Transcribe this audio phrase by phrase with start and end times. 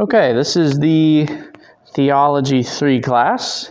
[0.00, 1.28] Okay, this is the
[1.94, 3.70] Theology 3 class,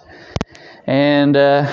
[0.86, 1.66] and uh,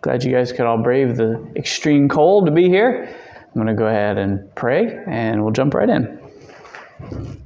[0.00, 3.14] glad you guys could all brave the extreme cold to be here.
[3.36, 7.38] I'm going to go ahead and pray, and we'll jump right in.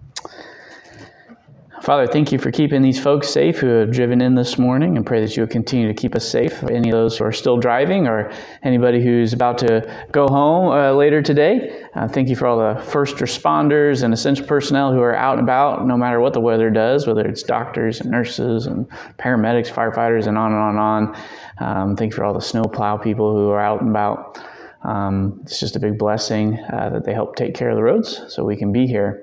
[1.85, 5.05] Father, thank you for keeping these folks safe who have driven in this morning and
[5.05, 6.62] pray that you will continue to keep us safe.
[6.62, 8.32] Any of those who are still driving or
[8.62, 12.81] anybody who's about to go home uh, later today, uh, thank you for all the
[12.85, 16.71] first responders and essential personnel who are out and about no matter what the weather
[16.71, 18.89] does, whether it's doctors and nurses and
[19.19, 21.16] paramedics, firefighters, and on and on and on.
[21.58, 24.43] Um, thank you for all the snowplow people who are out and about.
[24.85, 28.22] Um, it's just a big blessing uh, that they help take care of the roads
[28.29, 29.22] so we can be here.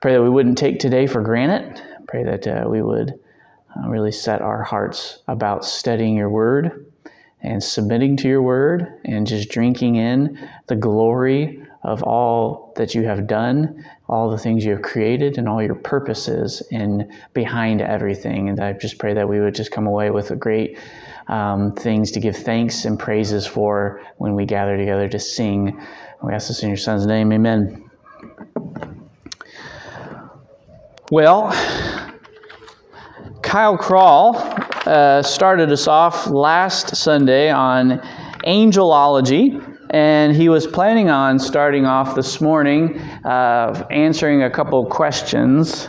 [0.00, 1.82] Pray that we wouldn't take today for granted.
[2.08, 3.20] Pray that uh, we would
[3.76, 6.86] uh, really set our hearts about studying your word
[7.42, 13.04] and submitting to your word and just drinking in the glory of all that you
[13.04, 18.48] have done, all the things you have created, and all your purposes in behind everything.
[18.48, 20.78] And I just pray that we would just come away with great
[21.28, 25.80] um, things to give thanks and praises for when we gather together to sing.
[26.22, 27.32] We ask this in your Son's name.
[27.32, 27.88] Amen.
[31.10, 31.50] Well,
[33.40, 38.00] Kyle Crawl uh, started us off last Sunday on
[38.44, 45.88] angelology, and he was planning on starting off this morning uh, answering a couple questions,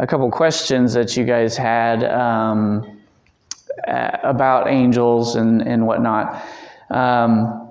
[0.00, 3.00] a couple questions that you guys had um,
[3.86, 6.44] about angels and, and whatnot.
[6.90, 7.63] Um,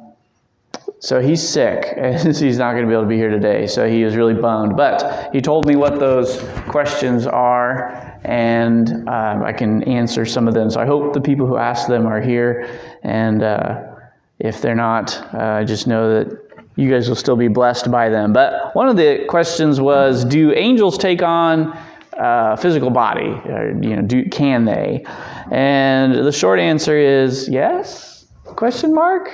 [1.03, 1.93] so he's sick.
[1.97, 3.67] And he's not going to be able to be here today.
[3.67, 4.77] So he was really bummed.
[4.77, 10.53] But he told me what those questions are, and um, I can answer some of
[10.53, 10.69] them.
[10.69, 12.69] So I hope the people who asked them are here.
[13.03, 13.95] And uh,
[14.39, 16.39] if they're not, uh, just know that
[16.77, 18.31] you guys will still be blessed by them.
[18.31, 21.77] But one of the questions was Do angels take on
[22.17, 23.41] uh, physical body?
[23.45, 25.03] Or, you know, do, can they?
[25.51, 28.12] And the short answer is yes?
[28.55, 29.29] Question mark?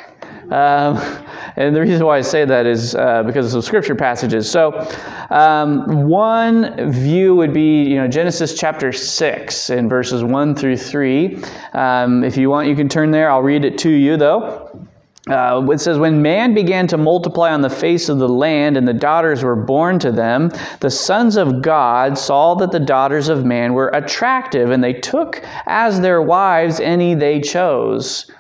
[0.52, 0.98] Um,
[1.56, 4.50] and the reason why I say that is uh, because of some scripture passages.
[4.50, 4.88] So,
[5.30, 11.44] um, one view would be, you know, Genesis chapter 6 in verses 1 through 3.
[11.74, 13.30] Um, if you want, you can turn there.
[13.30, 14.88] I'll read it to you, though.
[15.30, 18.88] Uh, it says, When man began to multiply on the face of the land, and
[18.88, 20.50] the daughters were born to them,
[20.80, 25.44] the sons of God saw that the daughters of man were attractive, and they took
[25.68, 28.32] as their wives any they chose.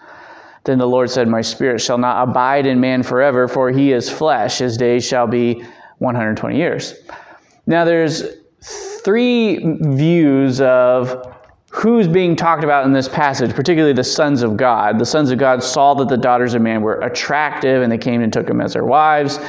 [0.69, 4.07] Then the Lord said, My spirit shall not abide in man forever, for he is
[4.07, 4.59] flesh.
[4.59, 5.63] His days shall be
[5.97, 6.93] 120 years.
[7.65, 8.23] Now, there's
[8.61, 11.35] three views of
[11.71, 14.99] who's being talked about in this passage, particularly the sons of God.
[14.99, 18.21] The sons of God saw that the daughters of man were attractive, and they came
[18.21, 19.39] and took them as their wives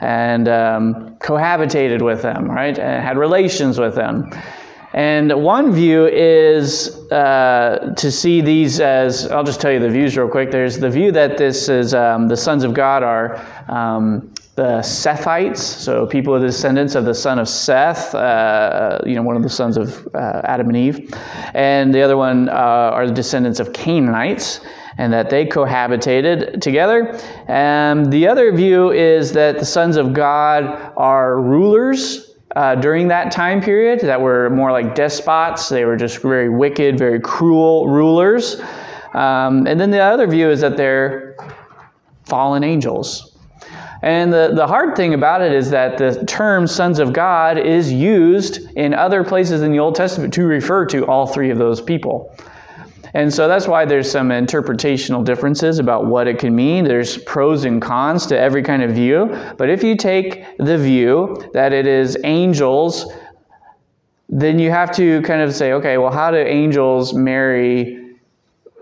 [0.00, 2.78] and um, cohabitated with them, right?
[2.78, 4.30] And had relations with them.
[4.92, 10.16] And one view is uh, to see these as, I'll just tell you the views
[10.16, 10.50] real quick.
[10.50, 13.36] There's the view that this is um, the sons of God are
[13.68, 19.22] um, the Sethites, so people the descendants of the son of Seth, uh, you know,
[19.22, 21.14] one of the sons of uh, Adam and Eve.
[21.54, 24.60] And the other one uh, are the descendants of Canaanites
[24.98, 27.18] and that they cohabitated together.
[27.46, 33.30] And the other view is that the sons of God are rulers uh, during that
[33.30, 35.68] time period that were more like despots.
[35.68, 38.60] They were just very wicked, very cruel rulers.
[39.14, 41.36] Um, and then the other view is that they're
[42.24, 43.36] fallen angels.
[44.02, 47.92] And the, the hard thing about it is that the term sons of God is
[47.92, 51.80] used in other places in the Old Testament to refer to all three of those
[51.80, 52.34] people.
[53.14, 56.84] And so that's why there's some interpretational differences about what it can mean.
[56.84, 59.36] There's pros and cons to every kind of view.
[59.56, 63.12] But if you take the view that it is angels,
[64.28, 68.16] then you have to kind of say, okay, well, how do angels marry,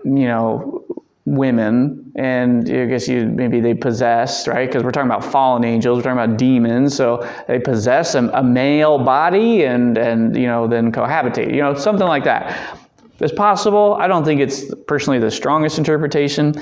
[0.03, 0.85] you know,
[1.25, 2.11] women?
[2.15, 4.67] And I guess you maybe they possess, right?
[4.67, 6.95] Because we're talking about fallen angels, we're talking about demons.
[6.95, 11.73] So they possess a, a male body and and you know then cohabitate, you know,
[11.73, 12.78] something like that.
[13.19, 13.95] It's possible.
[13.99, 16.55] I don't think it's personally the strongest interpretation.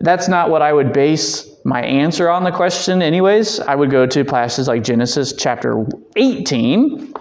[0.00, 3.60] That's not what I would base my answer on the question, anyways.
[3.60, 5.86] I would go to passages like Genesis chapter
[6.16, 7.12] 18,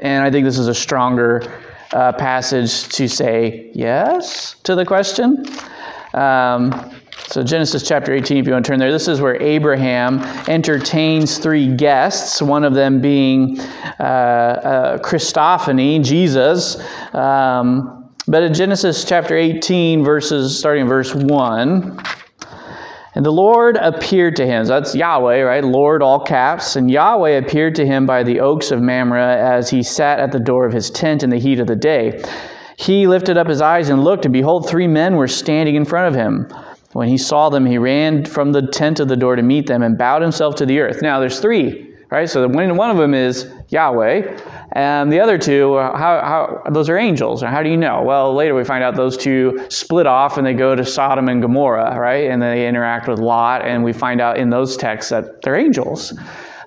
[0.00, 1.60] and I think this is a stronger
[1.92, 5.44] uh, passage to say yes to the question.
[6.14, 6.95] Um,
[7.28, 11.38] so, Genesis chapter 18, if you want to turn there, this is where Abraham entertains
[11.38, 13.58] three guests, one of them being
[13.98, 16.76] uh, uh, Christophany, Jesus.
[17.14, 22.00] Um, but in Genesis chapter 18, verses starting in verse 1,
[23.14, 24.66] And the Lord appeared to him.
[24.66, 25.64] So that's Yahweh, right?
[25.64, 26.76] Lord, all caps.
[26.76, 30.40] And Yahweh appeared to him by the oaks of Mamre as he sat at the
[30.40, 32.22] door of his tent in the heat of the day.
[32.78, 36.14] He lifted up his eyes and looked, and behold, three men were standing in front
[36.14, 36.46] of him.
[36.96, 39.82] When he saw them, he ran from the tent of the door to meet them
[39.82, 41.02] and bowed himself to the earth.
[41.02, 42.26] Now, there's three, right?
[42.26, 44.40] So one of them is Yahweh.
[44.72, 47.42] And the other two, uh, how, how, those are angels.
[47.42, 48.02] How do you know?
[48.02, 51.42] Well, later we find out those two split off and they go to Sodom and
[51.42, 52.30] Gomorrah, right?
[52.30, 56.18] And they interact with Lot, and we find out in those texts that they're angels.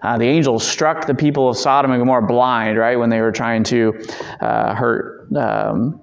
[0.03, 3.31] Uh, the angels struck the people of Sodom and Gomorrah blind, right, when they were
[3.31, 3.99] trying to
[4.41, 5.99] uh, hurt um,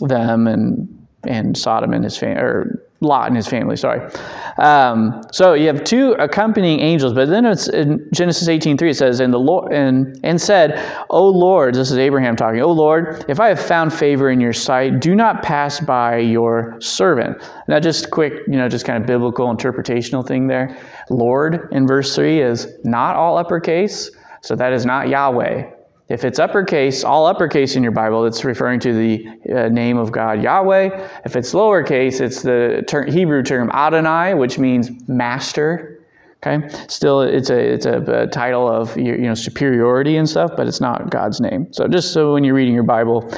[0.00, 0.88] them and
[1.24, 4.10] and Sodom and his family, or Lot and his family, sorry.
[4.58, 9.20] Um, so you have two accompanying angels, but then it's in Genesis 18.3, it says,
[9.20, 13.38] and, the Lord, and, and said, O Lord, this is Abraham talking, O Lord, if
[13.38, 17.40] I have found favor in your sight, do not pass by your servant.
[17.68, 20.76] Now just quick, you know, just kind of biblical interpretational thing there.
[21.08, 24.10] Lord in verse 3 is not all uppercase,
[24.40, 25.70] so that is not Yahweh.
[26.08, 30.10] If it's uppercase, all uppercase in your Bible, it's referring to the uh, name of
[30.10, 31.08] God, Yahweh.
[31.26, 35.97] If it's lowercase, it's the ter- Hebrew term Adonai, which means master.
[36.46, 40.68] Okay, still, it's a it's a, a, title of you know superiority and stuff, but
[40.68, 41.66] it's not God's name.
[41.72, 43.28] So just so when you're reading your Bible,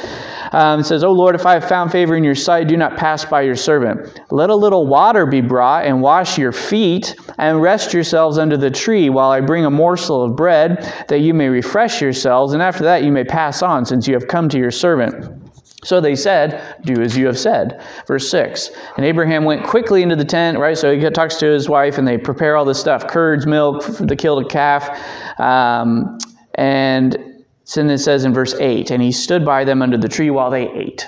[0.53, 2.99] um, it says, "Oh Lord, if I have found favor in your sight, do not
[2.99, 4.21] pass by your servant.
[4.31, 8.71] Let a little water be brought and wash your feet, and rest yourselves under the
[8.71, 12.85] tree while I bring a morsel of bread, that you may refresh yourselves, and after
[12.85, 15.40] that you may pass on, since you have come to your servant."
[15.83, 17.83] So they said, Do as you have said.
[18.07, 18.71] Verse 6.
[18.97, 20.77] And Abraham went quickly into the tent, right?
[20.77, 24.17] So he talks to his wife and they prepare all this stuff curds, milk, they
[24.17, 25.41] killed a calf.
[25.41, 26.19] Um,
[26.55, 27.17] and
[27.75, 30.51] then it says in verse 8, And he stood by them under the tree while
[30.51, 31.07] they ate.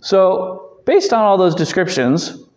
[0.00, 2.47] So, based on all those descriptions,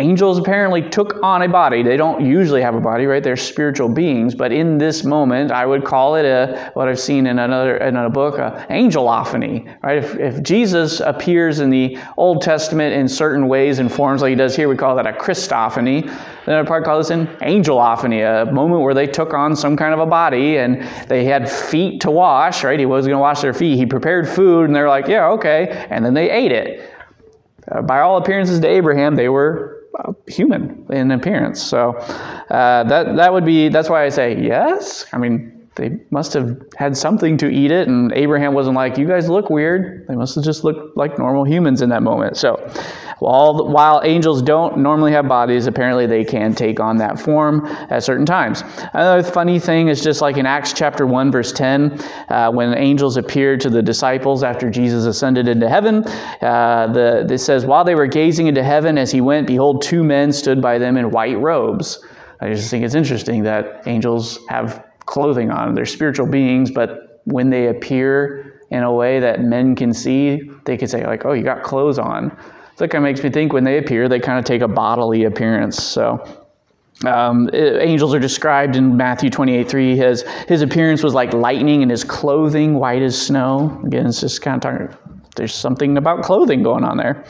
[0.00, 1.82] Angels apparently took on a body.
[1.82, 3.22] They don't usually have a body, right?
[3.22, 7.26] They're spiritual beings, but in this moment, I would call it a what I've seen
[7.26, 9.98] in another in a book, a angelophany, right?
[9.98, 14.36] If, if Jesus appears in the Old Testament in certain ways and forms like he
[14.36, 16.06] does here, we call that a Christophany.
[16.46, 19.92] Then I'd probably call this an angelophany, a moment where they took on some kind
[19.92, 22.80] of a body and they had feet to wash, right?
[22.80, 23.76] He was going to wash their feet.
[23.76, 26.90] He prepared food, and they're like, yeah, okay, and then they ate it.
[27.70, 29.79] Uh, by all appearances to Abraham, they were
[30.26, 31.62] human in appearance.
[31.62, 31.92] So
[32.50, 35.06] uh, that that would be that's why I say yes.
[35.12, 39.06] I mean, they must have had something to eat it, and Abraham wasn't like, "You
[39.08, 42.36] guys look weird." They must have just looked like normal humans in that moment.
[42.36, 42.60] So,
[43.18, 48.02] while while angels don't normally have bodies, apparently they can take on that form at
[48.02, 48.62] certain times.
[48.92, 51.98] Another funny thing is just like in Acts chapter one, verse ten,
[52.28, 56.04] uh, when angels appeared to the disciples after Jesus ascended into heaven.
[56.42, 60.04] Uh, the it says, "While they were gazing into heaven as he went, behold, two
[60.04, 62.04] men stood by them in white robes."
[62.42, 65.74] I just think it's interesting that angels have clothing on.
[65.74, 70.76] They're spiritual beings, but when they appear in a way that men can see, they
[70.76, 72.30] could say, like, oh, you got clothes on.
[72.76, 74.68] So that kind of makes me think when they appear, they kind of take a
[74.68, 75.82] bodily appearance.
[75.82, 76.24] So
[77.04, 79.96] um, angels are described in Matthew 28 3.
[79.96, 83.82] His, his appearance was like lightning and his clothing white as snow.
[83.84, 84.96] Again, it's just kind of talking,
[85.34, 87.24] there's something about clothing going on there.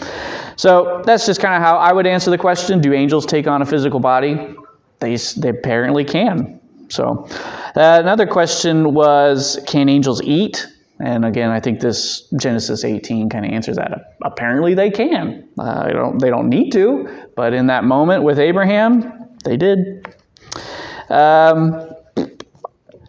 [0.56, 3.62] So that's just kind of how I would answer the question Do angels take on
[3.62, 4.54] a physical body?
[4.98, 6.59] They, they apparently can.
[6.90, 7.26] So,
[7.76, 10.66] uh, another question was Can angels eat?
[11.00, 14.16] And again, I think this Genesis 18 kind of answers that.
[14.22, 15.48] Apparently, they can.
[15.58, 20.14] Uh, they, don't, they don't need to, but in that moment with Abraham, they did.
[21.08, 21.70] Um,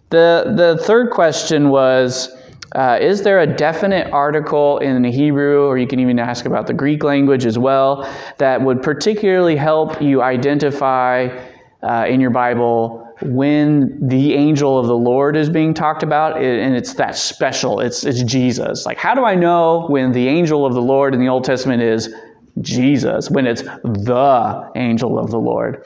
[0.10, 2.34] the, the third question was
[2.76, 6.68] uh, Is there a definite article in the Hebrew, or you can even ask about
[6.68, 11.28] the Greek language as well, that would particularly help you identify
[11.84, 16.76] uh, in your Bible when the angel of the Lord is being talked about, and
[16.76, 18.86] it's that special, it's, it's Jesus.
[18.86, 21.82] Like, how do I know when the angel of the Lord in the Old Testament
[21.82, 22.14] is
[22.62, 25.86] Jesus, when it's the angel of the Lord?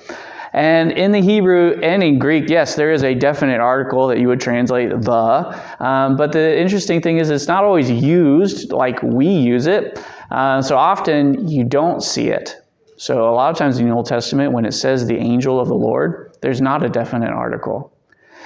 [0.53, 4.29] And in the Hebrew and in Greek, yes, there is a definite article that you
[4.29, 5.61] would translate the.
[5.83, 9.99] Um, but the interesting thing is, it's not always used like we use it.
[10.31, 12.55] Uh, so often you don't see it.
[12.97, 15.67] So a lot of times in the Old Testament, when it says the angel of
[15.67, 17.93] the Lord, there's not a definite article.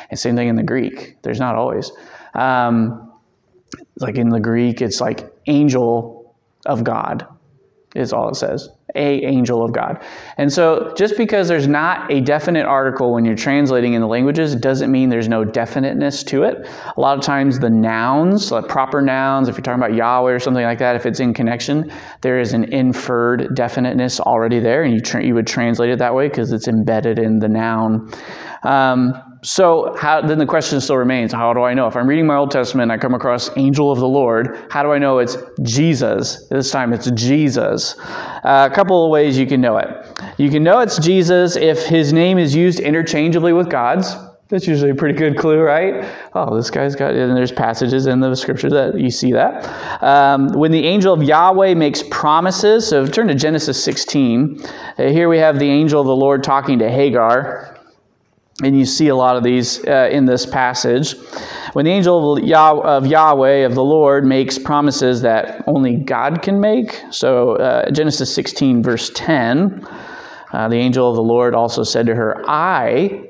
[0.10, 1.18] And same thing in the Greek.
[1.22, 1.92] There's not always.
[2.34, 3.14] Um,
[3.98, 7.28] like in the Greek, it's like angel of God.
[7.96, 8.70] Is all it says.
[8.96, 10.04] A angel of God.
[10.38, 14.56] And so just because there's not a definite article when you're translating in the languages
[14.56, 16.68] doesn't mean there's no definiteness to it.
[16.98, 20.40] A lot of times the nouns, like proper nouns, if you're talking about Yahweh or
[20.40, 21.92] something like that, if it's in connection,
[22.22, 26.14] there is an inferred definiteness already there, and you, tra- you would translate it that
[26.16, 28.12] way because it's embedded in the noun.
[28.64, 31.88] Um, so how, then the question still remains how do I know?
[31.88, 34.84] If I'm reading my Old Testament and I come across angel of the Lord, how
[34.84, 36.48] do I know it's Jesus?
[36.50, 37.96] This time it's Jesus.
[38.00, 39.88] Uh, a couple of ways you can know it.
[40.38, 44.14] You can know it's Jesus if his name is used interchangeably with God's.
[44.50, 46.12] That's usually a pretty good clue, right?
[46.34, 50.04] Oh, this guy's got, and there's passages in the scripture that you see that.
[50.04, 54.60] Um, when the angel of Yahweh makes promises, so turn to Genesis 16.
[54.64, 57.79] Uh, here we have the angel of the Lord talking to Hagar.
[58.62, 61.16] And you see a lot of these uh, in this passage.
[61.74, 66.42] When the angel of, Yah- of, Yahweh, of the Lord, makes promises that only God
[66.42, 67.02] can make.
[67.10, 69.88] So, uh, Genesis 16, verse 10,
[70.52, 73.30] uh, the angel of the Lord also said to her, I,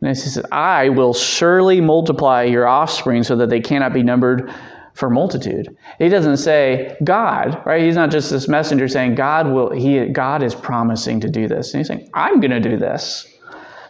[0.00, 4.52] and he says, I will surely multiply your offspring so that they cannot be numbered
[4.94, 5.76] for multitude.
[5.98, 7.82] He doesn't say God, right?
[7.82, 11.72] He's not just this messenger saying God will, he, God is promising to do this.
[11.72, 13.26] And he's saying, I'm going to do this.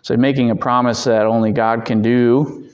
[0.09, 2.71] So making a promise that only God can do.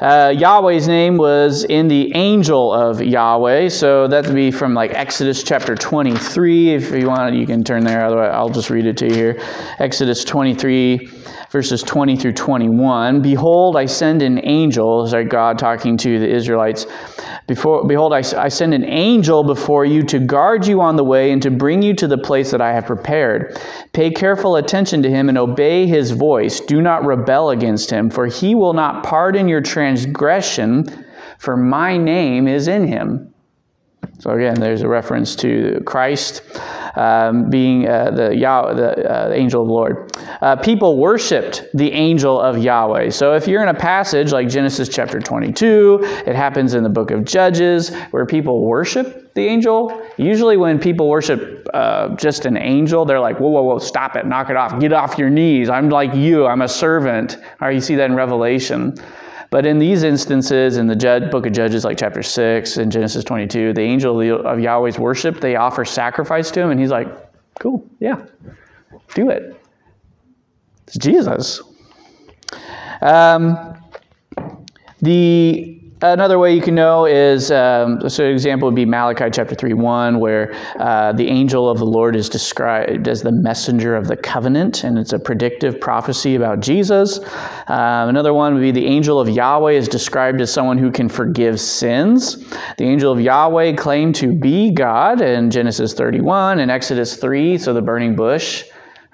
[0.00, 4.90] Uh, Yahweh's name was in the angel of Yahweh, so that would be from like
[4.94, 6.74] Exodus chapter 23.
[6.74, 8.04] If you want, you can turn there.
[8.04, 9.42] Otherwise, I'll just read it to you here.
[9.78, 11.08] Exodus 23,
[11.54, 13.22] verses 20 through 21.
[13.22, 15.04] Behold, I send an angel.
[15.04, 16.84] Is like God talking to the Israelites
[17.46, 21.30] before, behold, I, I send an angel before you to guard you on the way
[21.30, 23.60] and to bring you to the place that I have prepared.
[23.92, 26.60] Pay careful attention to him and obey his voice.
[26.60, 31.06] Do not rebel against him, for he will not pardon your transgression,
[31.38, 33.33] for my name is in him.
[34.18, 36.42] So again, there's a reference to Christ
[36.96, 40.16] um, being uh, the, Yah- the uh, angel of the Lord.
[40.40, 43.10] Uh, people worshipped the angel of Yahweh.
[43.10, 47.10] So if you're in a passage like Genesis chapter 22, it happens in the book
[47.10, 50.06] of Judges where people worship the angel.
[50.16, 54.26] Usually, when people worship uh, just an angel, they're like, whoa, whoa, whoa, stop it,
[54.26, 55.68] knock it off, get off your knees.
[55.68, 57.38] I'm like you, I'm a servant.
[57.60, 58.96] Or you see that in Revelation.
[59.54, 63.72] But in these instances, in the book of Judges, like chapter 6 and Genesis 22,
[63.72, 67.06] the angel of Yahweh's worship, they offer sacrifice to him, and he's like,
[67.60, 68.20] cool, yeah,
[69.14, 69.54] do it.
[70.88, 71.62] It's Jesus.
[73.00, 73.76] Um,
[75.00, 79.54] the Another way you can know is, um, so an example would be Malachi chapter
[79.54, 84.06] 3 1, where uh, the angel of the Lord is described as the messenger of
[84.06, 87.20] the covenant, and it's a predictive prophecy about Jesus.
[87.68, 91.08] Um, another one would be the angel of Yahweh is described as someone who can
[91.08, 92.36] forgive sins.
[92.76, 97.72] The angel of Yahweh claimed to be God in Genesis 31 and Exodus 3, so
[97.72, 98.64] the burning bush.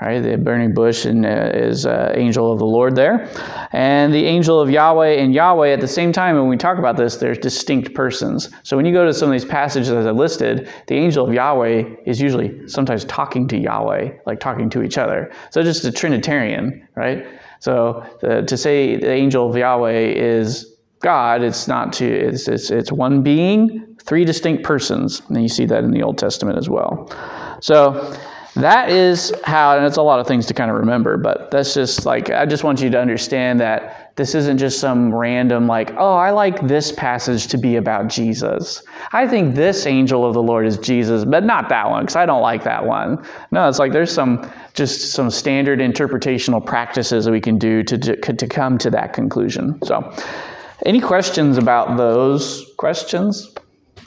[0.02, 3.28] Right, the burning bush and, uh, is uh, angel of the Lord there,
[3.72, 6.36] and the angel of Yahweh and Yahweh at the same time.
[6.36, 8.48] When we talk about this, they're distinct persons.
[8.62, 11.34] So when you go to some of these passages that I listed, the angel of
[11.34, 15.30] Yahweh is usually sometimes talking to Yahweh, like talking to each other.
[15.50, 17.26] So just a Trinitarian, right?
[17.58, 22.70] So the, to say the angel of Yahweh is God, it's not to it's, it's
[22.70, 26.70] it's one being, three distinct persons, and you see that in the Old Testament as
[26.70, 27.10] well.
[27.60, 28.16] So
[28.54, 31.72] that is how, and it's a lot of things to kind of remember, but that's
[31.72, 35.92] just like, I just want you to understand that this isn't just some random, like,
[35.96, 38.82] oh, I like this passage to be about Jesus.
[39.12, 42.26] I think this angel of the Lord is Jesus, but not that one, because I
[42.26, 43.24] don't like that one.
[43.52, 47.96] No, it's like there's some, just some standard interpretational practices that we can do to,
[47.96, 49.78] to, to come to that conclusion.
[49.84, 50.12] So,
[50.86, 53.54] any questions about those questions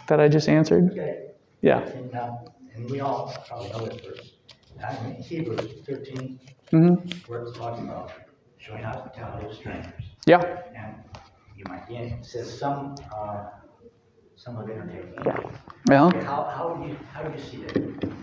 [0.07, 0.91] that I just answered?
[0.91, 1.27] Okay.
[1.61, 1.79] Yeah.
[1.79, 2.33] And, uh,
[2.75, 4.32] and we all probably know this verse.
[5.21, 6.39] Hebrews 13,
[6.71, 7.31] Mm-hmm.
[7.31, 8.11] where it's talking about
[8.57, 9.93] showing hospitality to strangers.
[10.25, 10.41] Yeah.
[10.75, 10.95] And
[11.55, 13.45] you might be in, it says some, uh,
[14.35, 15.13] some of entertaining.
[15.89, 16.09] Yeah.
[16.23, 18.13] How, how do you, how do you see that?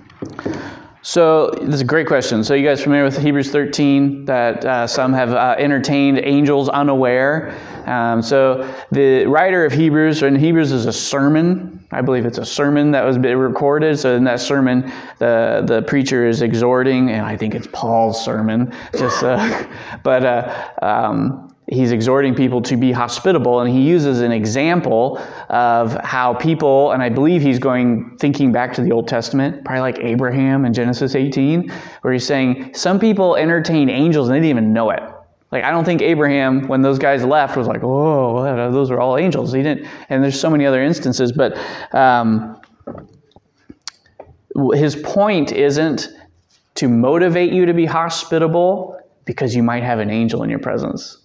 [1.03, 2.43] So this is a great question.
[2.43, 7.57] So you guys familiar with Hebrews 13 that uh, some have uh, entertained angels unaware.
[7.87, 11.80] Um, so the writer of Hebrews, and Hebrews is a sermon.
[11.93, 13.99] I believe it's a sermon that was recorded.
[13.99, 18.73] So in that sermon, the the preacher is exhorting, and I think it's Paul's sermon.
[18.97, 19.67] Just, uh,
[20.03, 20.25] but.
[20.25, 25.19] Uh, um, he's exhorting people to be hospitable and he uses an example
[25.49, 29.81] of how people and i believe he's going thinking back to the old testament probably
[29.81, 31.71] like abraham in genesis 18
[32.01, 35.01] where he's saying some people entertain angels and they didn't even know it
[35.51, 38.43] like i don't think abraham when those guys left was like oh
[38.73, 41.59] those are all angels he didn't and there's so many other instances but
[41.95, 42.61] um,
[44.75, 46.09] his point isn't
[46.75, 51.19] to motivate you to be hospitable because you might have an angel in your presence.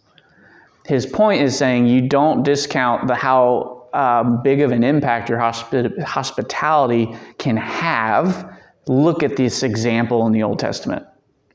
[0.86, 5.39] His point is saying you don't discount the how um, big of an impact your
[5.39, 8.60] hospi- hospitality can have.
[8.88, 11.05] Look at this example in the Old Testament.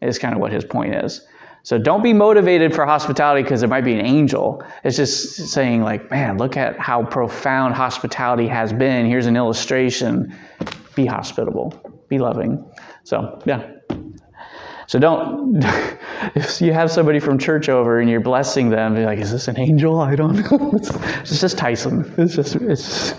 [0.00, 1.26] Is kind of what his point is.
[1.62, 4.62] So don't be motivated for hospitality because there might be an angel.
[4.82, 9.06] It's just saying, like, man, look at how profound hospitality has been.
[9.06, 10.34] Here's an illustration.
[10.94, 11.74] Be hospitable,
[12.08, 12.64] be loving.
[13.04, 13.70] So, yeah.
[14.86, 15.62] So don't,
[16.34, 19.46] if you have somebody from church over and you're blessing them, be like, is this
[19.46, 20.00] an angel?
[20.00, 20.72] I don't know.
[20.76, 20.90] It's,
[21.30, 22.12] it's just Tyson.
[22.18, 23.16] It's just, it's just.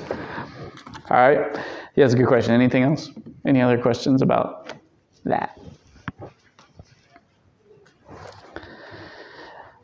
[1.10, 1.40] All right.
[1.96, 2.54] Yeah, that's a good question.
[2.54, 3.10] Anything else?
[3.46, 4.74] Any other questions about
[5.24, 5.61] that?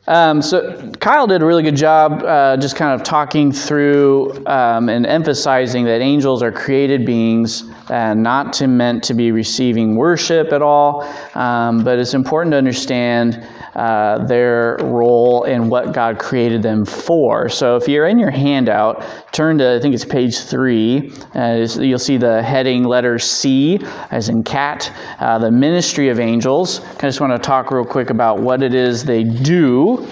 [0.08, 4.88] Um, so Kyle did a really good job uh, just kind of talking through um,
[4.88, 10.50] and emphasizing that angels are created beings and not to meant to be receiving worship
[10.54, 11.02] at all.
[11.34, 13.46] Um, but it's important to understand
[13.78, 17.48] uh, their role and what God created them for.
[17.48, 21.12] So if you're in your handout, turn to I think it's page three.
[21.34, 23.78] Uh, you'll see the heading letter C,
[24.10, 26.80] as in cat, uh, the ministry of angels.
[26.80, 30.06] I just want to talk real quick about what it is they do.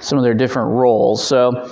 [0.00, 1.22] Some of their different roles.
[1.22, 1.70] So,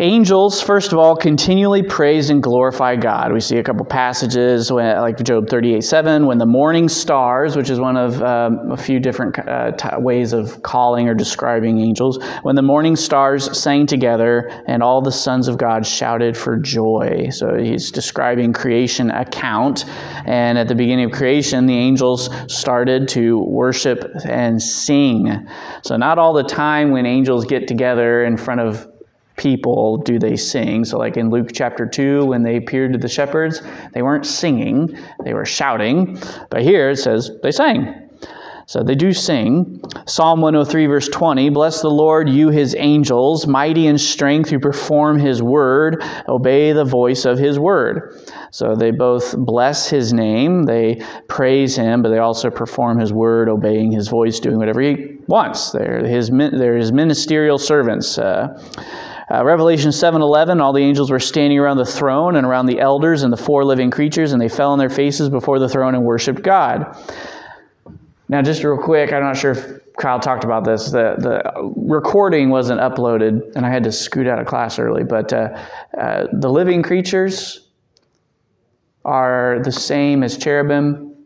[0.00, 3.32] Angels, first of all, continually praise and glorify God.
[3.32, 7.68] We see a couple passages when, like Job 38 7, when the morning stars, which
[7.68, 12.22] is one of um, a few different uh, t- ways of calling or describing angels,
[12.42, 17.30] when the morning stars sang together and all the sons of God shouted for joy.
[17.32, 19.84] So he's describing creation account.
[20.26, 25.48] And at the beginning of creation, the angels started to worship and sing.
[25.82, 28.87] So, not all the time when angels get together in front of
[29.38, 30.84] people do they sing.
[30.84, 33.62] So, like in Luke chapter 2, when they appeared to the shepherds,
[33.94, 36.18] they weren't singing, they were shouting.
[36.50, 38.08] But here it says they sang.
[38.68, 39.80] So they do sing.
[40.06, 45.18] Psalm 103, verse 20 Bless the Lord, you his angels, mighty in strength, who perform
[45.18, 48.22] his word, obey the voice of his word.
[48.50, 53.48] So they both bless his name, they praise him, but they also perform his word,
[53.48, 55.70] obeying his voice, doing whatever he wants.
[55.70, 58.18] They're his, they're his ministerial servants.
[58.18, 58.62] Uh,
[59.30, 63.22] uh, Revelation 7:11, all the angels were standing around the throne and around the elders
[63.22, 66.04] and the four living creatures, and they fell on their faces before the throne and
[66.04, 66.96] worshiped God.
[68.28, 70.90] Now, just real quick, I'm not sure if Kyle talked about this.
[70.90, 75.02] The, the recording wasn't uploaded, and I had to scoot out of class early.
[75.04, 75.58] But uh,
[75.98, 77.68] uh, the living creatures
[79.04, 81.16] are the same as cherubim.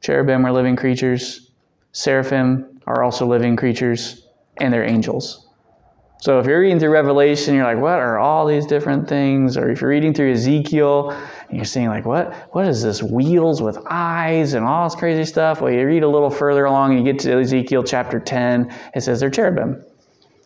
[0.00, 1.50] Cherubim are living creatures.
[1.92, 4.26] Seraphim are also living creatures,
[4.58, 5.48] and they're angels.
[6.22, 9.56] So if you're reading through Revelation, you're like, what are all these different things?
[9.56, 13.02] Or if you're reading through Ezekiel and you're seeing like, what what is this?
[13.02, 15.60] Wheels with eyes and all this crazy stuff.
[15.60, 19.00] Well, you read a little further along and you get to Ezekiel chapter 10, it
[19.00, 19.84] says they're cherubim.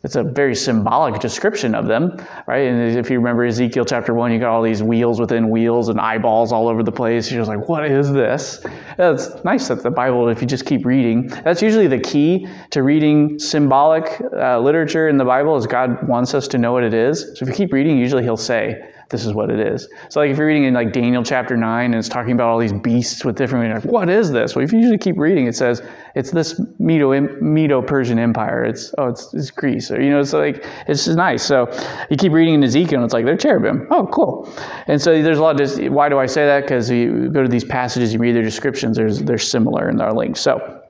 [0.05, 2.69] It's a very symbolic description of them, right?
[2.69, 6.01] And if you remember Ezekiel chapter one, you got all these wheels within wheels and
[6.01, 7.31] eyeballs all over the place.
[7.31, 8.65] You're just like, what is this?
[8.99, 12.83] It's nice that the Bible, if you just keep reading, that's usually the key to
[12.83, 16.95] reading symbolic uh, literature in the Bible, is God wants us to know what it
[16.95, 17.33] is.
[17.35, 19.89] So if you keep reading, usually He'll say, this is what it is.
[20.09, 22.59] So like if you're reading in like Daniel chapter 9 and it's talking about all
[22.59, 24.57] these beasts with different, like, what is this?
[24.57, 25.81] Well, if you usually keep reading, it says
[26.17, 28.65] it's this Medo, Medo Persian Empire.
[28.65, 29.91] It's, oh, it's, it's Greece.
[29.91, 31.45] Or, you know, it's like, it's just nice.
[31.45, 31.69] So
[32.11, 33.87] you keep reading in Ezekiel and it's like, they're cherubim.
[33.91, 34.53] Oh, cool.
[34.89, 36.63] And so there's a lot of, just, why do I say that?
[36.63, 40.13] Because you go to these passages, you read their descriptions, there's, they're similar in our
[40.13, 40.41] links.
[40.41, 40.83] So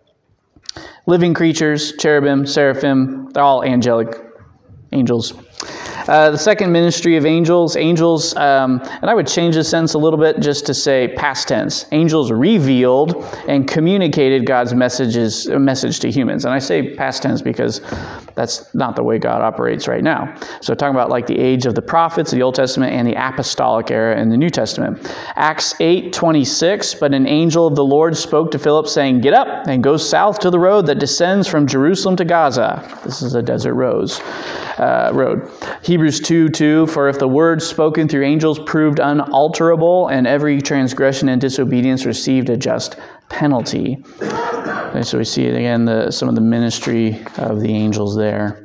[1.07, 4.17] living creatures, cherubim, seraphim, they're all angelic
[4.93, 5.35] angels.
[6.09, 9.99] Uh, the second ministry of angels, angels, um, and I would change the sense a
[9.99, 11.87] little bit just to say past tense.
[11.91, 16.45] Angels revealed and communicated God's messages, message to humans.
[16.45, 17.81] And I say past tense because
[18.37, 20.37] that's not the way God operates right now.
[20.61, 23.91] So talking about like the age of the prophets, the Old Testament, and the apostolic
[23.91, 25.11] era in the New Testament.
[25.37, 29.67] Acts 8 26, but an angel of the Lord spoke to Philip, saying, Get up
[29.67, 32.87] and go south to the road that descends from Jerusalem to Gaza.
[33.05, 34.21] This is a desert rose,
[34.79, 35.51] uh, road.
[35.83, 41.31] Hebrews 2 2, for if the word spoken through angels proved unalterable, and every transgression
[41.31, 42.97] and disobedience received a just
[43.29, 44.03] penalty.
[44.23, 48.65] Okay, so we see again the, some of the ministry of the angels there.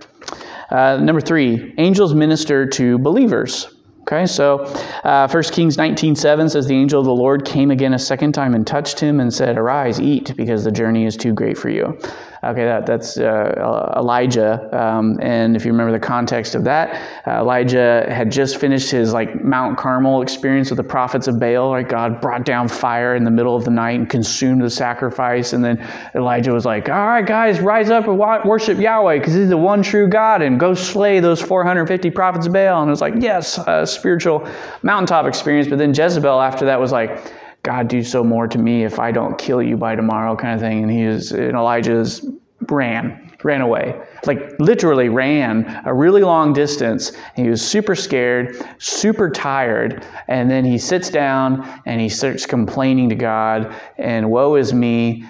[0.69, 3.75] Uh, number three, angels minister to believers.
[4.01, 4.59] Okay, so
[5.03, 8.33] uh, 1 Kings 19 7 says, The angel of the Lord came again a second
[8.33, 11.69] time and touched him and said, Arise, eat, because the journey is too great for
[11.69, 11.99] you.
[12.43, 14.67] Okay, that, that's uh, Elijah.
[14.75, 19.13] Um, and if you remember the context of that, uh, Elijah had just finished his
[19.13, 21.71] like Mount Carmel experience with the prophets of Baal.
[21.71, 25.53] Right, God brought down fire in the middle of the night and consumed the sacrifice.
[25.53, 29.49] And then Elijah was like, "All right, guys, rise up and worship Yahweh because He's
[29.49, 33.01] the one true God, and go slay those 450 prophets of Baal." And it was
[33.01, 34.47] like, yes, a spiritual
[34.81, 35.67] mountaintop experience.
[35.67, 37.31] But then Jezebel after that was like
[37.63, 40.61] God, do so more to me if I don't kill you by tomorrow, kind of
[40.61, 40.81] thing.
[40.83, 42.25] And he is, and Elijah's
[42.69, 47.11] ran, ran away, like literally ran a really long distance.
[47.35, 53.09] He was super scared, super tired, and then he sits down and he starts complaining
[53.09, 55.25] to God, and woe is me.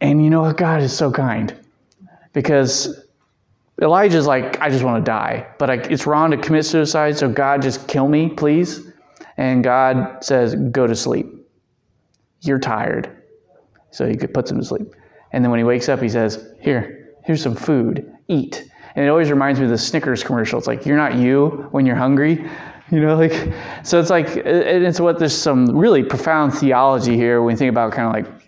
[0.00, 0.56] And you know what?
[0.56, 1.54] God is so kind
[2.32, 3.04] because
[3.80, 7.28] Elijah's like, I just want to die, but I, it's wrong to commit suicide, so
[7.28, 8.92] God, just kill me, please.
[9.36, 11.26] And God says, Go to sleep.
[12.40, 13.10] You're tired.
[13.90, 14.94] So he puts him to sleep.
[15.32, 18.12] And then when he wakes up, he says, Here, here's some food.
[18.28, 18.70] Eat.
[18.94, 20.58] And it always reminds me of the Snickers commercial.
[20.58, 22.48] It's like, You're not you when you're hungry.
[22.90, 23.32] You know, like,
[23.82, 27.92] so it's like, it's what there's some really profound theology here when you think about
[27.92, 28.44] kind of like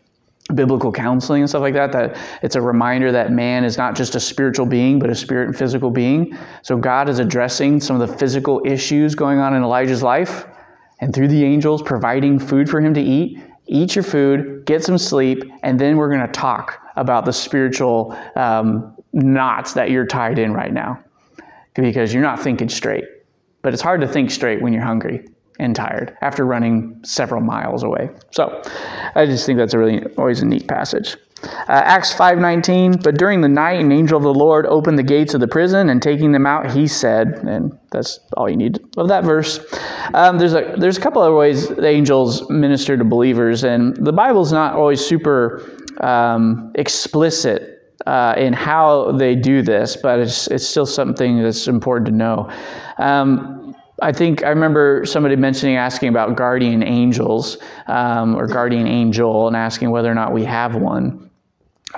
[0.55, 4.15] biblical counseling and stuff like that that it's a reminder that man is not just
[4.15, 8.09] a spiritual being but a spirit and physical being so god is addressing some of
[8.09, 10.47] the physical issues going on in elijah's life
[11.01, 13.39] and through the angels providing food for him to eat.
[13.69, 18.17] Eat your food, get some sleep, and then we're going to talk about the spiritual
[18.37, 21.03] um, knots that you're tied in right now
[21.75, 23.05] because you're not thinking straight.
[23.63, 25.27] But it's hard to think straight when you're hungry
[25.59, 28.09] and tired after running several miles away.
[28.31, 28.63] So
[29.15, 31.17] I just think that's a really always a neat passage.
[31.43, 35.35] Uh, Acts 5:19, but during the night an angel of the Lord opened the gates
[35.35, 39.09] of the prison and taking them out he said, and that's all you need of
[39.09, 39.61] that verse.
[40.15, 44.13] Um, there's a there's a couple other ways the angels minister to believers, and the
[44.13, 45.63] Bible's not always super
[46.01, 52.07] um, explicit uh, in how they do this, but it's it's still something that's important
[52.07, 52.51] to know.
[52.99, 59.47] Um, I think I remember somebody mentioning asking about guardian angels um, or guardian angel
[59.47, 61.26] and asking whether or not we have one.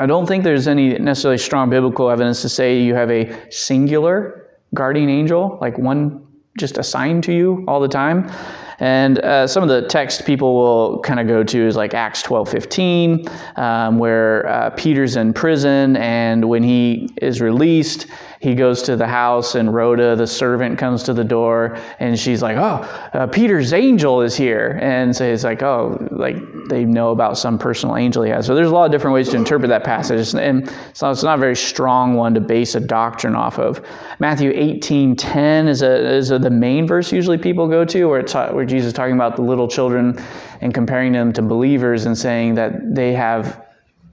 [0.00, 4.48] I don't think there's any necessarily strong biblical evidence to say you have a singular
[4.72, 6.24] guardian angel, like one
[6.56, 8.30] just assigned to you all the time.
[8.78, 12.22] And uh, some of the text people will kind of go to is like Acts
[12.22, 18.06] 12 15, um, where uh, Peter's in prison, and when he is released,
[18.40, 22.40] he goes to the house, and Rhoda, the servant, comes to the door, and she's
[22.40, 26.36] like, "Oh, uh, Peter's angel is here," and so it's like, "Oh, like
[26.68, 29.28] they know about some personal angel he has." So there's a lot of different ways
[29.30, 32.80] to interpret that passage, and so it's not a very strong one to base a
[32.80, 33.80] doctrine off of.
[34.20, 38.22] Matthew 18:10 is a is a, the main verse usually people go to, where
[38.52, 40.16] where Jesus is talking about the little children
[40.60, 43.64] and comparing them to believers and saying that they have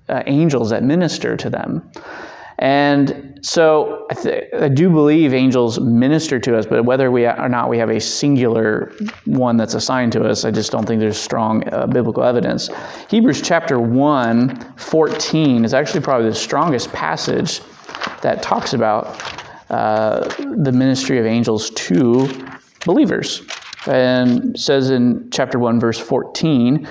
[0.10, 1.90] uh, angels that minister to them.
[2.58, 7.50] And so I, th- I, do believe angels minister to us, but whether we or
[7.50, 8.94] not we have a singular
[9.26, 12.70] one that's assigned to us, I just don't think there's strong uh, biblical evidence.
[13.10, 17.60] Hebrews chapter 1, 14 is actually probably the strongest passage
[18.22, 19.22] that talks about
[19.70, 20.28] uh,
[20.64, 22.30] the ministry of angels to
[22.86, 23.42] believers.
[23.86, 26.88] And says in chapter 1, verse 14,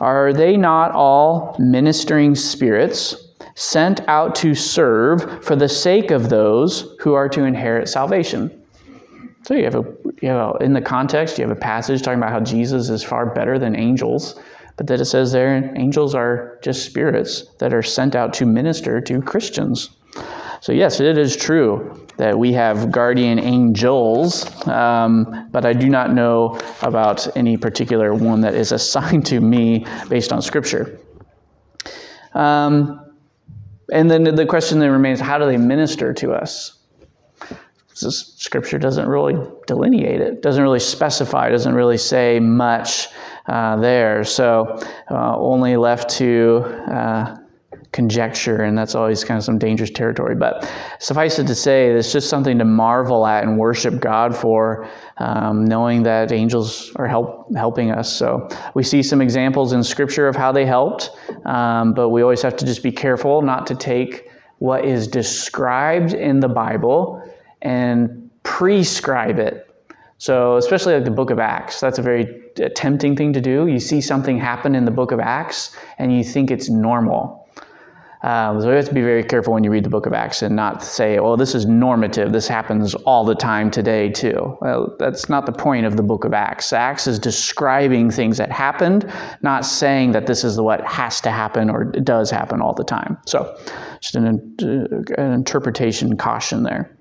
[0.00, 3.27] Are they not all ministering spirits?
[3.58, 8.62] Sent out to serve for the sake of those who are to inherit salvation.
[9.42, 9.84] So you have a,
[10.22, 13.26] you a, in the context, you have a passage talking about how Jesus is far
[13.26, 14.40] better than angels,
[14.76, 19.00] but that it says there angels are just spirits that are sent out to minister
[19.00, 19.90] to Christians.
[20.60, 26.12] So yes, it is true that we have guardian angels, um, but I do not
[26.12, 31.00] know about any particular one that is assigned to me based on Scripture.
[32.34, 33.07] Um,
[33.92, 36.78] and then the question then remains how do they minister to us?
[37.94, 43.08] Scripture doesn't really delineate it, doesn't really specify, doesn't really say much
[43.46, 44.22] uh, there.
[44.22, 44.78] So,
[45.10, 47.36] uh, only left to uh,
[47.98, 50.36] conjecture, and that's always kind of some dangerous territory.
[50.36, 54.88] But suffice it to say, it's just something to marvel at and worship God for,
[55.16, 58.08] um, knowing that angels are help, helping us.
[58.12, 61.10] So we see some examples in Scripture of how they helped,
[61.44, 66.12] um, but we always have to just be careful not to take what is described
[66.12, 67.20] in the Bible
[67.62, 69.68] and prescribe it
[70.18, 72.42] so, especially like the book of Acts, that's a very
[72.74, 73.68] tempting thing to do.
[73.68, 77.47] You see something happen in the book of Acts and you think it's normal.
[78.22, 80.42] Um, so we have to be very careful when you read the book of Acts
[80.42, 82.32] and not say, well, this is normative.
[82.32, 84.56] This happens all the time today, too.
[84.60, 86.72] Well, that's not the point of the book of Acts.
[86.72, 89.10] Acts is describing things that happened,
[89.42, 93.16] not saying that this is what has to happen or does happen all the time.
[93.26, 93.56] So,
[94.00, 94.56] just an,
[95.16, 96.97] an interpretation caution there.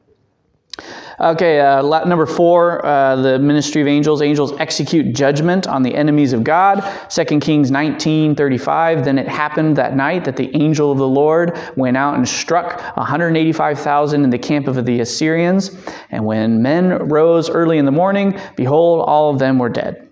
[1.19, 4.21] Okay, uh, number four, uh, the ministry of angels.
[4.21, 6.83] Angels execute judgment on the enemies of God.
[7.09, 9.03] 2 Kings 19 35.
[9.03, 12.79] Then it happened that night that the angel of the Lord went out and struck
[12.97, 15.75] 185,000 in the camp of the Assyrians.
[16.11, 20.07] And when men rose early in the morning, behold, all of them were dead.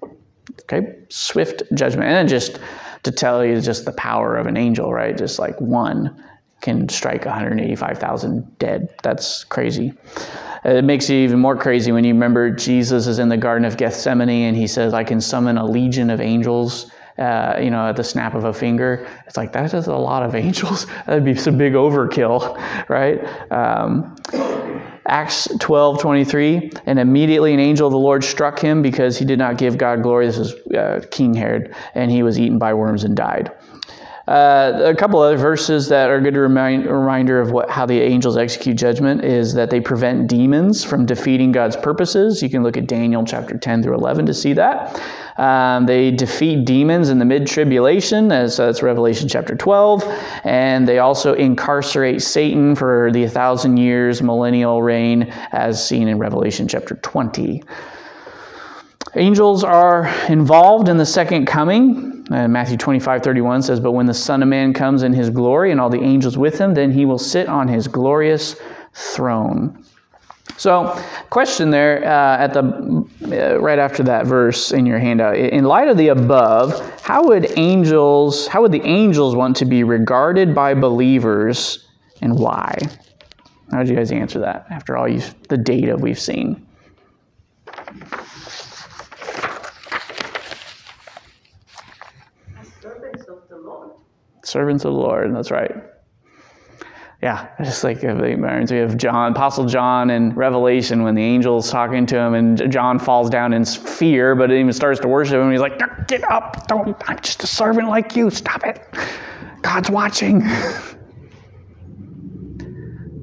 [0.61, 2.09] Okay, swift judgment.
[2.09, 2.59] And just
[3.03, 5.15] to tell you just the power of an angel, right?
[5.15, 6.19] Just like one
[6.65, 8.89] can strike 185,000 dead.
[9.03, 9.93] That's crazy.
[10.65, 13.77] It makes you even more crazy when you remember Jesus is in the Garden of
[13.77, 16.91] Gethsemane and he says, I can summon a legion of angels.
[17.17, 19.07] Uh, you know, at the snap of a finger.
[19.25, 20.85] It's like that is a lot of angels.
[21.07, 23.23] That'd be some big overkill, right?
[23.53, 24.17] Um,
[25.07, 29.39] Acts 12, 23, and immediately an angel of the Lord struck him because he did
[29.39, 30.25] not give God glory.
[30.25, 33.49] This is uh, King Herod, and he was eaten by worms and died.
[34.27, 38.01] Uh, a couple other verses that are a good remind, reminder of what, how the
[38.01, 42.41] angels execute judgment is that they prevent demons from defeating God's purposes.
[42.41, 44.99] You can look at Daniel chapter 10 through 11 to see that.
[45.37, 50.03] Um, they defeat demons in the mid tribulation, as that's Revelation chapter 12.
[50.43, 56.67] And they also incarcerate Satan for the thousand years millennial reign, as seen in Revelation
[56.67, 57.61] chapter 20.
[59.17, 62.27] Angels are involved in the second coming.
[62.31, 65.71] Uh, Matthew 25, 31 says, But when the Son of Man comes in his glory
[65.71, 68.57] and all the angels with him, then he will sit on his glorious
[68.93, 69.85] throne.
[70.57, 75.37] So, question there uh, at the uh, right after that verse in your handout.
[75.37, 79.83] In light of the above, how would angels, how would the angels want to be
[79.83, 81.87] regarded by believers,
[82.21, 82.77] and why?
[83.71, 86.65] How would you guys answer that after all the data we've seen?
[94.47, 95.27] Servants of the Lord.
[95.27, 95.71] and That's right.
[97.21, 101.71] Yeah, just like it reminds me of John, Apostle John in Revelation when the angel's
[101.71, 105.49] talking to him and John falls down in fear, but even starts to worship him.
[105.49, 106.67] He's like, "Get up!
[106.67, 106.95] Don't!
[107.09, 108.29] I'm just a servant like you.
[108.29, 108.83] Stop it!
[109.61, 110.41] God's watching."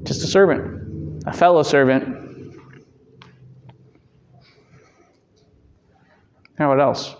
[0.03, 2.23] just a servant, a fellow servant.
[6.59, 7.15] Now, what else?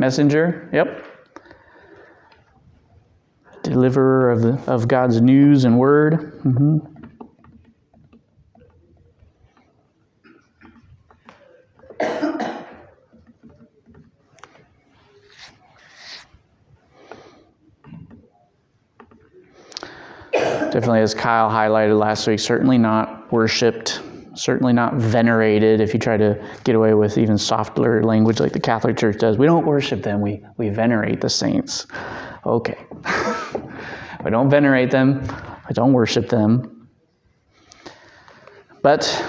[0.00, 1.04] Messenger, yep.
[3.62, 6.40] Deliverer of, the, of God's news and word.
[6.42, 6.78] Mm-hmm.
[20.70, 23.99] Definitely, as Kyle highlighted last week, certainly not worshiped
[24.34, 28.60] certainly not venerated if you try to get away with even softer language like the
[28.60, 29.38] Catholic Church does.
[29.38, 31.86] We don't worship them, we, we venerate the saints.
[32.46, 32.78] Okay.
[34.24, 35.20] we don't venerate them,
[35.68, 36.88] we don't worship them.
[38.82, 39.24] But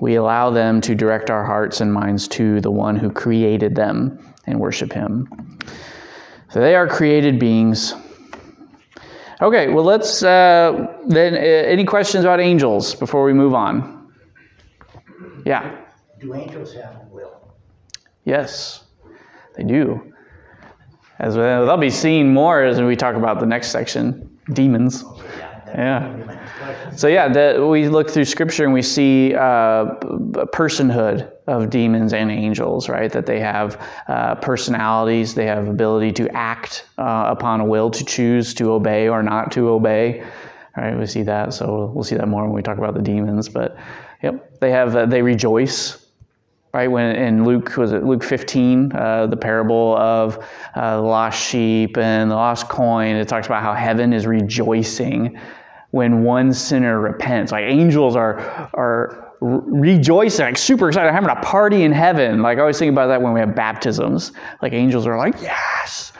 [0.00, 4.34] we allow them to direct our hearts and minds to the one who created them
[4.46, 5.58] and worship him.
[6.50, 7.94] So they are created beings.
[9.42, 11.34] Okay, well, let's uh, then.
[11.34, 13.95] Uh, any questions about angels before we move on?
[15.46, 15.76] Yeah.
[16.20, 17.54] Do angels have a will?
[18.24, 18.84] Yes,
[19.54, 20.12] they do.
[21.20, 25.04] As well, they'll be seen more as we talk about the next section, demons.
[25.68, 26.92] Yeah.
[26.96, 29.84] So yeah, the, we look through Scripture and we see uh,
[30.52, 33.12] personhood of demons and angels, right?
[33.12, 38.04] That they have uh, personalities, they have ability to act uh, upon a will, to
[38.04, 40.24] choose to obey or not to obey.
[40.76, 40.98] Right?
[40.98, 41.54] We see that.
[41.54, 43.48] So we'll see that more when we talk about the demons.
[43.48, 43.78] But
[44.26, 46.04] Yep, they have uh, they rejoice.
[46.74, 51.40] Right when in Luke was it Luke 15, uh, the parable of uh, the lost
[51.40, 53.14] sheep and the lost coin.
[53.14, 55.38] It talks about how heaven is rejoicing
[55.92, 57.52] when one sinner repents.
[57.52, 58.40] Like angels are
[58.74, 62.42] are rejoicing, like super excited, having a party in heaven.
[62.42, 64.32] Like I always think about that when we have baptisms.
[64.60, 66.12] Like angels are like, yes,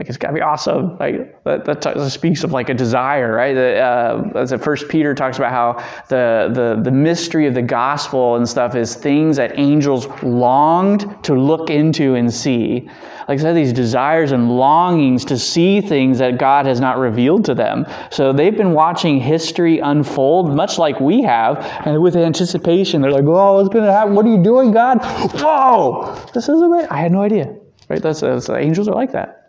[0.00, 0.96] Like it's got to be awesome.
[0.96, 3.52] Like that, that, that speaks of like a desire, right?
[3.52, 5.74] That, uh, as the First Peter talks about how
[6.08, 11.34] the, the the mystery of the gospel and stuff is things that angels longed to
[11.34, 12.88] look into and see.
[13.28, 17.44] Like I said, these desires and longings to see things that God has not revealed
[17.44, 17.84] to them.
[18.10, 23.24] So they've been watching history unfold, much like we have, and with anticipation, they're like,
[23.26, 24.14] "Oh, what's going to happen?
[24.14, 25.04] What are you doing, God?
[25.34, 26.88] Whoa, this is amazing!
[26.88, 27.54] I had no idea."
[27.90, 28.00] Right?
[28.00, 29.39] That's, that's angels are like that.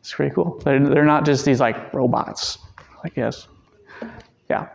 [0.00, 0.58] It's pretty cool.
[0.64, 2.58] They're, they're not just these like robots,
[3.04, 3.48] I guess.
[4.48, 4.68] Yeah.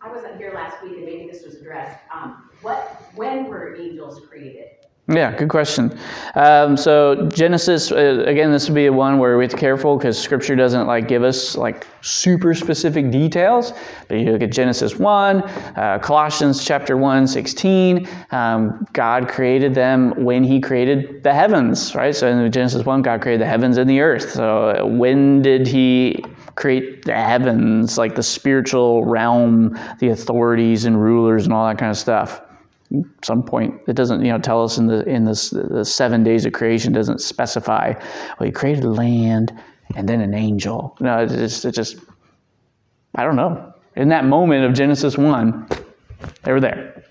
[0.00, 1.98] I wasn't here last week, and maybe this was addressed.
[2.12, 4.70] Um, what, when were angels created?
[5.08, 5.96] Yeah, good question.
[6.34, 9.96] Um, so Genesis, uh, again, this would be one where we have to be careful
[9.96, 13.72] because Scripture doesn't like give us like super specific details.
[14.08, 15.42] But you look at Genesis one,
[15.76, 18.08] uh, Colossians chapter 1, 16.
[18.32, 22.14] Um, God created them when He created the heavens, right?
[22.14, 24.30] So in Genesis one, God created the heavens and the earth.
[24.30, 26.24] So when did He
[26.56, 31.92] create the heavens, like the spiritual realm, the authorities and rulers and all that kind
[31.92, 32.40] of stuff?
[33.24, 36.44] Some point it doesn't you know tell us in the in this the seven days
[36.46, 37.92] of creation doesn't specify
[38.38, 39.52] well he created land
[39.94, 40.96] and then an angel.
[41.00, 41.96] No it just it just
[43.14, 43.72] i don't know.
[43.96, 45.68] In that moment of genesis 1
[46.42, 47.02] they were there.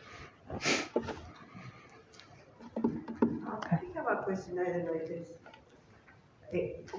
[3.48, 4.96] I have a question, I don't know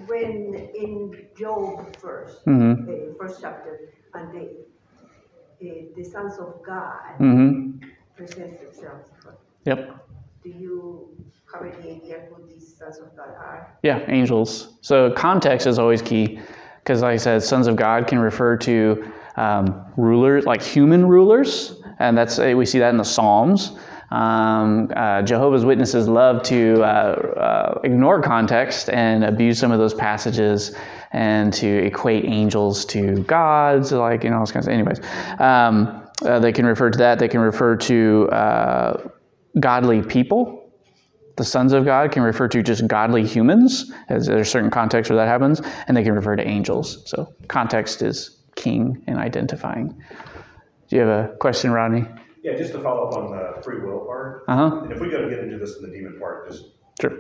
[0.07, 2.89] when in Job 1st Mhm.
[2.89, 3.81] eh, first chapter,
[4.15, 4.45] and the,
[5.63, 7.71] eh, the sons of God hmm
[8.17, 9.11] present themselves,
[9.65, 10.07] yep.
[10.43, 11.17] Do you
[11.53, 13.79] have any idea who these sons of God are?
[13.83, 14.79] yeah angels.
[14.81, 16.41] So context is always key
[16.79, 21.83] because like i said sons of god can refer to um, rulers like human rulers
[21.99, 23.73] and that's eh, we see that in the psalms.
[24.13, 29.95] Um, uh, jehovah's witnesses love to uh, uh, ignore context and abuse some of those
[29.95, 30.77] passages
[31.11, 35.01] and to equate angels to gods like you know all those kinds of anyways.
[35.41, 39.09] Um, uh, they can refer to that they can refer to uh,
[39.59, 40.67] godly people
[41.37, 45.19] the sons of God can refer to just godly humans, as there's certain contexts where
[45.19, 47.03] that happens, and they can refer to angels.
[47.07, 49.89] So context is king in identifying.
[50.89, 52.07] Do you have a question, Rodney?
[52.43, 54.45] Yeah, just to follow up on the free will part.
[54.49, 54.81] Uh huh.
[54.83, 56.65] And if we go to get into this in the demon part, just.
[56.99, 57.13] Sure.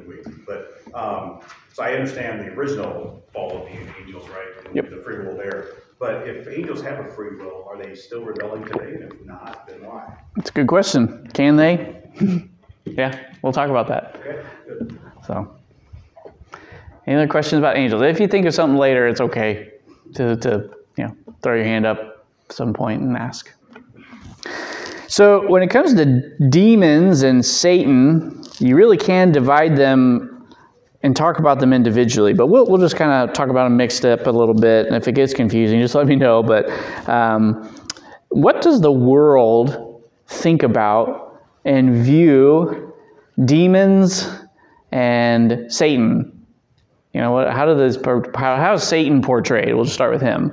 [0.46, 1.40] But, um,
[1.74, 4.72] so I understand the original fall of the angels, right?
[4.72, 4.88] Yep.
[4.88, 5.68] The free will there.
[5.98, 8.94] But if angels have a free will, are they still rebelling today?
[8.94, 10.14] And if not, then why?
[10.36, 11.26] That's a good question.
[11.32, 12.02] Can they?
[12.84, 14.16] yeah, we'll talk about that.
[14.16, 15.00] Okay, good.
[15.26, 15.56] So,
[17.06, 18.02] any other questions about angels?
[18.02, 19.72] If you think of something later, it's okay
[20.14, 23.52] to, to you know throw your hand up at some point and ask.
[25.08, 30.35] So, when it comes to demons and Satan, you really can divide them
[31.02, 34.04] and talk about them individually, but we'll, we'll just kind of talk about them mixed
[34.04, 34.86] up a little bit.
[34.86, 36.42] And if it gets confusing, just let me know.
[36.42, 36.68] But
[37.08, 37.74] um,
[38.28, 42.94] what does the world think about and view
[43.44, 44.28] demons
[44.92, 46.46] and Satan?
[47.12, 47.96] You know, what, how, do those,
[48.34, 49.74] how, how is Satan portrayed?
[49.74, 50.52] We'll just start with him.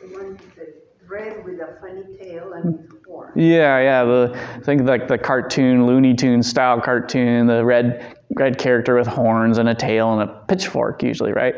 [0.00, 0.74] The one, the
[1.06, 3.23] red with a funny tail and horn.
[3.34, 4.04] Yeah, yeah.
[4.04, 9.58] The think like the cartoon, Looney Tune style cartoon, the red red character with horns
[9.58, 11.54] and a tail and a pitchfork, usually, right?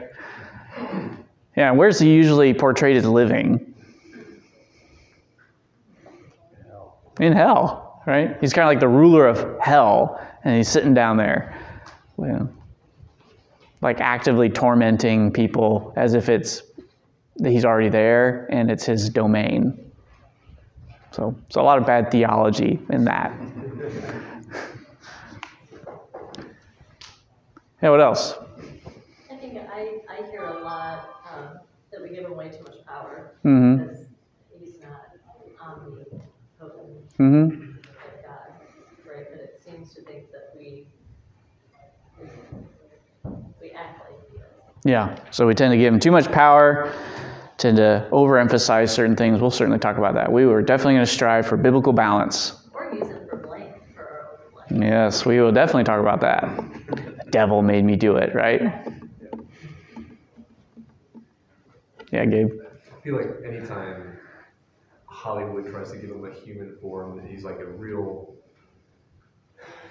[1.57, 1.73] Yeah.
[1.73, 3.75] Where's he usually portrayed as living?
[7.19, 8.37] In hell, right?
[8.41, 11.59] He's kind of like the ruler of hell, and he's sitting down there,
[12.19, 12.49] you know,
[13.81, 16.63] like actively tormenting people as if it's
[17.43, 19.86] he's already there and it's his domain.
[21.17, 23.33] So, so a lot of bad theology in that.
[27.83, 28.35] yeah, what else?
[29.33, 31.59] I think I, I hear a lot um,
[31.91, 33.83] that we give him way too much power Mm-hmm.
[33.85, 34.07] because
[34.61, 35.07] he's not
[35.59, 36.23] omnipotent
[37.19, 37.49] Mm-hmm.
[37.49, 38.61] like God,
[39.09, 39.27] right?
[39.31, 40.87] But it seems to think that we
[43.59, 44.43] we act like he is.
[44.85, 45.17] Yeah.
[45.31, 46.93] So we tend to give him too much power,
[47.59, 49.41] tend to overemphasize certain things.
[49.41, 50.31] We'll certainly talk about that.
[50.31, 52.69] We were definitely going to strive for biblical balance.
[52.73, 54.39] or use it for blame for
[54.69, 54.83] blame.
[54.83, 56.45] Yes, we will definitely talk about that.
[57.25, 58.63] The devil made me do it, right?
[62.13, 62.51] Yeah, Gabe.
[62.97, 64.17] I feel like anytime
[65.07, 68.33] Hollywood tries to give him a human form, that he's like a real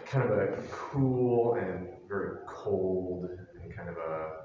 [0.06, 3.30] kind of a cool and very cold
[3.62, 4.45] and kind of a I don't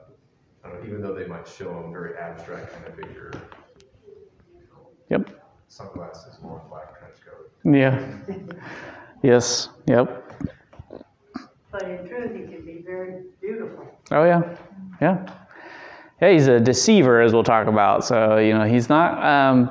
[0.72, 3.32] know, even though they might show him very abstract kind of figure.
[5.10, 5.30] Yep.
[5.68, 7.50] Sunglasses, long black trench coat.
[7.64, 8.16] Yeah.
[9.22, 9.68] Yes.
[9.86, 10.32] Yep.
[11.72, 13.86] But in truth, he can be very beautiful.
[14.10, 14.56] Oh yeah,
[15.00, 15.36] yeah.
[16.20, 18.04] Yeah, he's a deceiver, as we'll talk about.
[18.04, 19.22] So you know, he's not.
[19.24, 19.70] Um,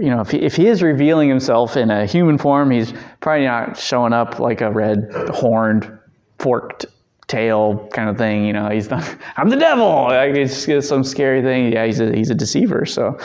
[0.00, 3.46] you know, if he, if he is revealing himself in a human form, he's probably
[3.46, 4.98] not showing up like a red
[5.30, 5.98] horned,
[6.38, 6.86] forked
[7.32, 8.44] tail kind of thing.
[8.44, 9.16] You know, he's not.
[9.36, 10.04] I'm the devil.
[10.04, 11.72] Like it's, it's some scary thing.
[11.72, 12.84] Yeah, he's a he's a deceiver.
[12.86, 13.18] So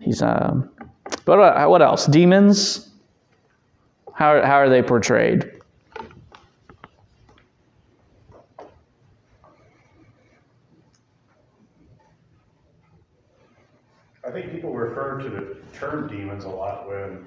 [0.00, 0.20] he's.
[0.20, 0.70] Um,
[1.24, 2.06] but what, what else?
[2.06, 2.90] Demons.
[4.12, 5.52] How how are they portrayed?
[14.26, 17.26] I think people refer to the term demons a lot when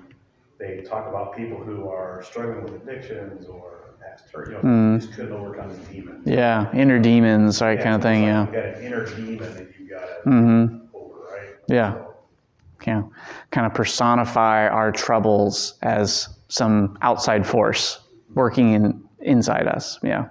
[0.60, 5.14] they talk about people who are struggling with addictions or past hurt, you know, just
[5.14, 6.22] couldn't overcome the demon.
[6.26, 8.24] Yeah, inner demons, right, kind of thing.
[8.24, 8.46] it's Yeah.
[8.48, 10.86] You got an inner demon that you gotta Mm-hmm.
[10.94, 11.56] over, right?
[11.68, 11.94] Yeah.
[11.94, 12.16] So,
[12.88, 13.04] Yeah.
[13.52, 18.00] Kind of personify our troubles as some outside force
[18.36, 20.00] working in inside us.
[20.02, 20.26] Yeah.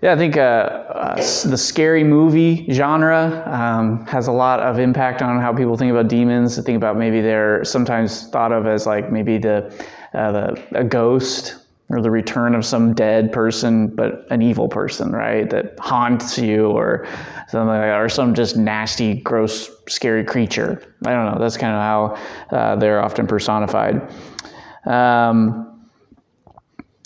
[0.00, 5.22] Yeah, I think uh, uh, the scary movie genre um, has a lot of impact
[5.22, 6.56] on how people think about demons.
[6.56, 9.74] I think about maybe they're sometimes thought of as like maybe the,
[10.14, 11.56] uh, the a ghost
[11.90, 15.48] or the return of some dead person, but an evil person, right?
[15.48, 17.06] That haunts you or
[17.48, 20.82] something like that, or some just nasty, gross, scary creature.
[21.06, 21.38] I don't know.
[21.40, 24.12] That's kind of how uh, they're often personified.
[24.84, 25.88] Um,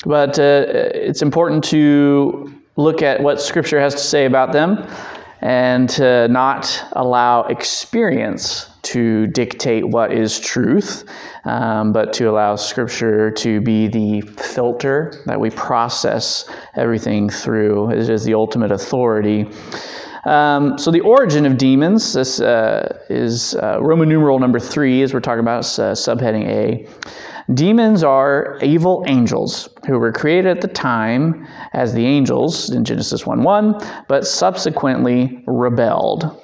[0.05, 4.85] but uh, it's important to look at what Scripture has to say about them
[5.43, 11.05] and to not allow experience to dictate what is truth,
[11.45, 17.91] um, but to allow Scripture to be the filter that we process everything through.
[17.91, 19.49] It is the ultimate authority.
[20.25, 25.13] Um, so the origin of demons, this uh, is uh, Roman numeral number three, as
[25.13, 26.89] we're talking about, uh, subheading A.
[27.55, 33.27] Demons are evil angels who were created at the time as the angels in Genesis
[33.27, 36.41] 1 1, but subsequently rebelled.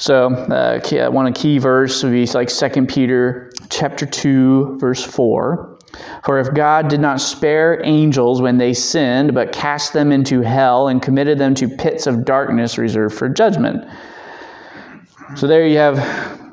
[0.00, 5.78] So, uh, uh, one key verse would be like 2 Peter chapter 2, verse 4.
[6.24, 10.88] For if God did not spare angels when they sinned, but cast them into hell
[10.88, 13.84] and committed them to pits of darkness reserved for judgment.
[15.36, 15.98] So there you have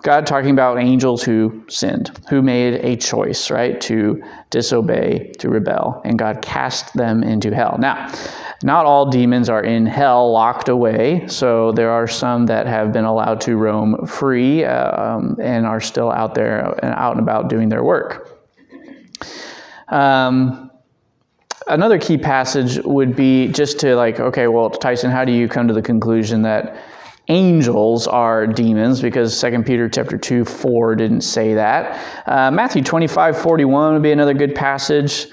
[0.03, 6.01] God talking about angels who sinned, who made a choice, right, to disobey, to rebel,
[6.03, 7.77] and God cast them into hell.
[7.79, 8.13] Now,
[8.63, 13.05] not all demons are in hell locked away, so there are some that have been
[13.05, 17.69] allowed to roam free um, and are still out there and out and about doing
[17.69, 18.39] their work.
[19.89, 20.71] Um,
[21.67, 25.67] another key passage would be just to like, okay, well, Tyson, how do you come
[25.67, 26.83] to the conclusion that
[27.27, 29.01] angels are demons?
[29.01, 32.27] Because 2 Peter chapter 2, 4 didn't say that.
[32.27, 35.27] Uh, Matthew 25, 41 would be another good passage.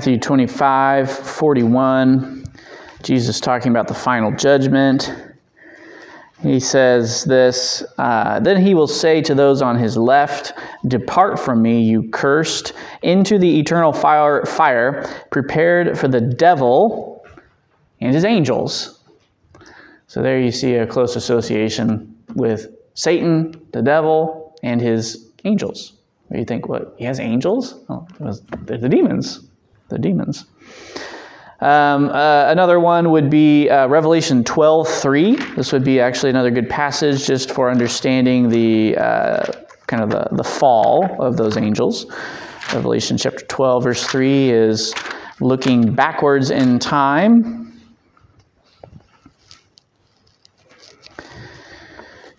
[0.00, 2.46] Matthew 25, 41.
[3.02, 5.12] Jesus talking about the final judgment.
[6.42, 10.54] He says this uh, Then he will say to those on his left,
[10.88, 12.72] Depart from me, you cursed,
[13.02, 17.22] into the eternal fire, fire prepared for the devil
[18.00, 19.00] and his angels.
[20.06, 25.92] So there you see a close association with Satan, the devil, and his angels.
[26.30, 26.94] You think, what?
[26.96, 27.84] He has angels?
[27.90, 28.08] Oh,
[28.64, 29.49] they're the demons.
[29.90, 30.46] The demons.
[31.60, 35.36] Um, uh, another one would be uh, Revelation 12 3.
[35.56, 39.52] This would be actually another good passage just for understanding the uh,
[39.86, 42.06] kind of the, the fall of those angels.
[42.72, 44.94] Revelation chapter 12, verse 3 is
[45.40, 47.60] looking backwards in time.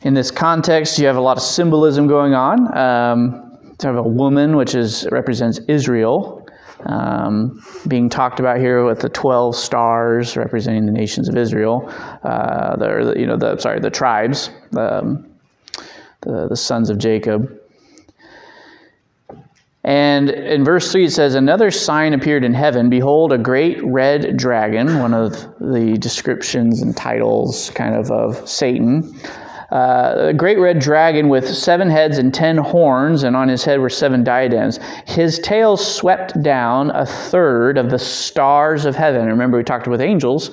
[0.02, 2.76] In this context, you have a lot of symbolism going on.
[2.76, 6.41] Um, you have a woman, which is represents Israel,
[6.86, 11.92] um, being talked about here with the 12 stars representing the nations of Israel,
[12.24, 15.26] uh, the, you know, the, sorry, the tribes, um,
[16.22, 17.58] the, the sons of Jacob.
[19.84, 22.90] And in verse 3, it says, Another sign appeared in heaven.
[22.90, 29.16] Behold, a great red dragon, one of the descriptions and titles kind of of Satan.
[29.72, 33.80] Uh, a great red dragon with seven heads and ten horns, and on his head
[33.80, 34.80] were seven diadems.
[35.06, 39.28] His tail swept down a third of the stars of heaven.
[39.28, 40.52] Remember, we talked with angels.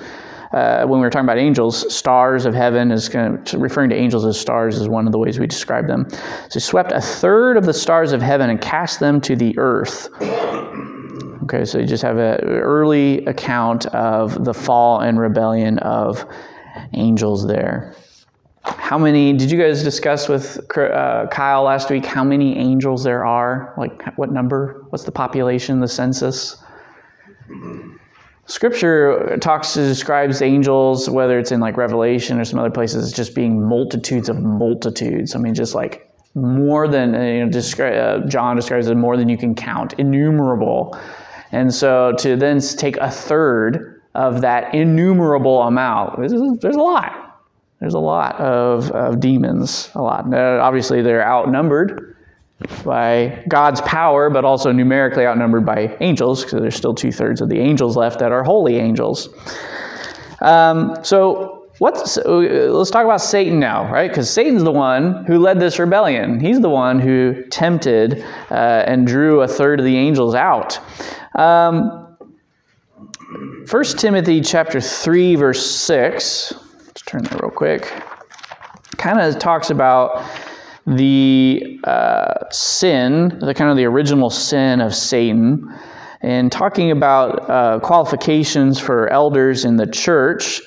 [0.53, 3.95] Uh, when we were talking about angels, stars of heaven is kind of referring to
[3.95, 6.07] angels as stars is one of the ways we describe them.
[6.09, 9.53] So he swept a third of the stars of heaven and cast them to the
[9.59, 10.09] earth.
[11.43, 16.25] Okay, so you just have an early account of the fall and rebellion of
[16.93, 17.93] angels there.
[18.63, 23.25] How many did you guys discuss with uh, Kyle last week how many angels there
[23.25, 23.73] are?
[23.77, 24.85] Like what number?
[24.89, 26.61] What's the population, the census?
[28.45, 33.63] Scripture talks describes angels, whether it's in like Revelation or some other places, just being
[33.63, 35.35] multitudes of multitudes.
[35.35, 39.29] I mean, just like more than you know, descri- uh, John describes it more than
[39.29, 40.97] you can count, innumerable.
[41.51, 47.28] And so to then take a third of that innumerable amount, there's a lot.
[47.79, 50.27] There's a lot of, of demons, a lot.
[50.27, 52.17] Now, obviously, they're outnumbered
[52.83, 57.47] by God's power, but also numerically outnumbered by angels, because there's still two thirds of
[57.47, 59.29] the angels left that are holy angels.
[60.41, 64.09] Um, so, what's, let's talk about Satan now, right?
[64.09, 66.41] Because Satan's the one who led this rebellion.
[66.41, 70.79] He's the one who tempted uh, and drew a third of the angels out.
[71.35, 72.17] Um,
[73.71, 76.53] 1 Timothy chapter 3, verse 6
[77.05, 77.91] turn there real quick.
[78.97, 80.25] Kind of talks about
[80.85, 85.71] the uh, sin, the kind of the original sin of Satan,
[86.21, 90.61] and talking about uh, qualifications for elders in the church.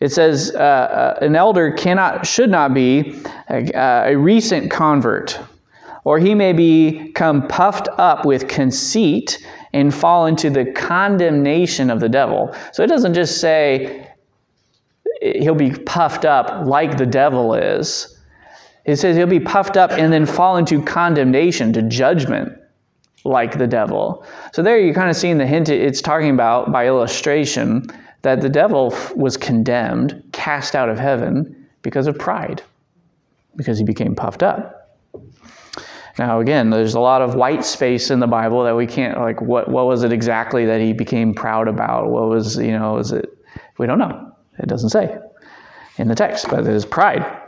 [0.00, 5.38] It says uh, uh an elder cannot, should not be a, a recent convert,
[6.04, 12.08] or he may become puffed up with conceit and fall into the condemnation of the
[12.08, 12.54] devil.
[12.72, 14.05] So it doesn't just say
[15.20, 18.18] he'll be puffed up like the devil is.
[18.84, 22.56] It says he'll be puffed up and then fall into condemnation, to judgment,
[23.24, 24.24] like the devil.
[24.52, 27.86] So there you're kind of seeing the hint it's talking about by illustration
[28.22, 32.62] that the devil was condemned, cast out of heaven because of pride,
[33.56, 34.98] because he became puffed up.
[36.18, 39.42] Now, again, there's a lot of white space in the Bible that we can't, like,
[39.42, 42.08] what, what was it exactly that he became proud about?
[42.08, 43.28] What was, you know, is it,
[43.78, 44.32] we don't know.
[44.58, 45.18] It doesn't say
[45.98, 47.42] in the text, but it is pride.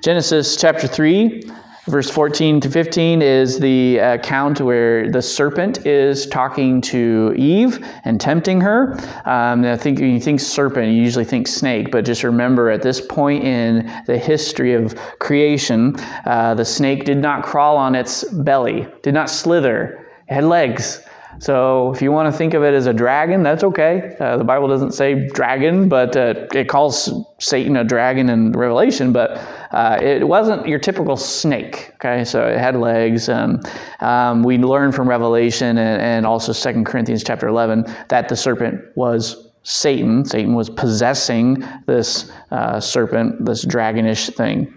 [0.00, 1.42] Genesis chapter 3,
[1.86, 8.20] verse 14 to 15 is the account where the serpent is talking to Eve and
[8.20, 8.94] tempting her.
[9.24, 12.82] Um, I think when you think serpent, you usually think snake, but just remember at
[12.82, 18.24] this point in the history of creation, uh, the snake did not crawl on its
[18.24, 21.02] belly, did not slither, it had legs.
[21.38, 24.16] So if you want to think of it as a dragon, that's okay.
[24.20, 29.12] Uh, the Bible doesn't say dragon, but uh, it calls Satan a dragon in Revelation,
[29.12, 29.38] but
[29.72, 31.92] uh, it wasn't your typical snake.
[31.96, 33.28] Okay, so it had legs.
[33.28, 33.66] And
[34.00, 38.80] um, we learn from Revelation and, and also Second Corinthians chapter 11 that the serpent
[38.94, 40.24] was Satan.
[40.24, 44.72] Satan was possessing this uh, serpent, this dragonish thing.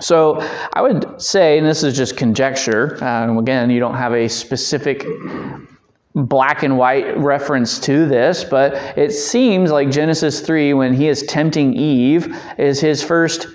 [0.00, 0.40] So
[0.72, 5.06] I would say, and this is just conjecture, um, again, you don't have a specific
[6.14, 11.22] black and white reference to this, but it seems like Genesis 3, when he is
[11.24, 13.46] tempting Eve, is his first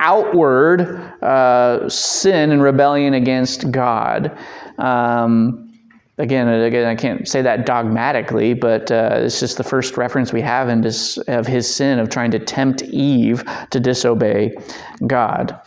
[0.00, 0.80] outward
[1.22, 4.36] uh, sin and rebellion against God.
[4.78, 5.72] Um,
[6.18, 10.42] again, again, I can't say that dogmatically, but uh, it's just the first reference we
[10.42, 14.54] have in this, of his sin of trying to tempt Eve to disobey
[15.06, 15.60] God.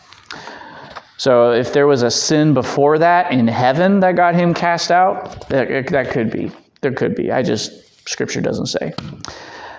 [1.20, 5.46] So if there was a sin before that in heaven that got him cast out,
[5.50, 6.50] that, that could be.
[6.80, 7.30] There could be.
[7.30, 8.94] I just, scripture doesn't say.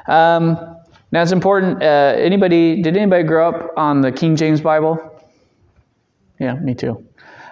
[0.08, 0.56] Um,
[1.12, 1.82] now it's important.
[1.82, 5.00] Uh, anybody, did anybody grow up on the King James Bible?
[6.40, 7.04] Yeah, me too.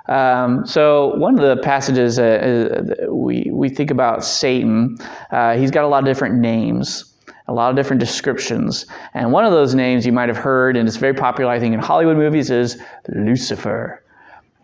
[0.07, 4.97] Um, so one of the passages uh, we we think about Satan,
[5.31, 7.08] uh, he's got a lot of different names
[7.49, 8.85] a lot of different descriptions.
[9.15, 11.73] And one of those names you might have heard, and it's very popular, I think,
[11.73, 12.79] in Hollywood movies, is
[13.09, 14.03] Lucifer.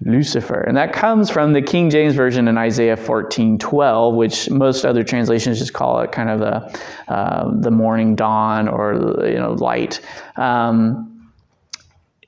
[0.01, 0.61] Lucifer.
[0.61, 5.03] And that comes from the King James Version in Isaiah 14 12, which most other
[5.03, 8.93] translations just call it kind of the, uh, the morning dawn or
[9.25, 10.01] you know light.
[10.35, 11.31] Um,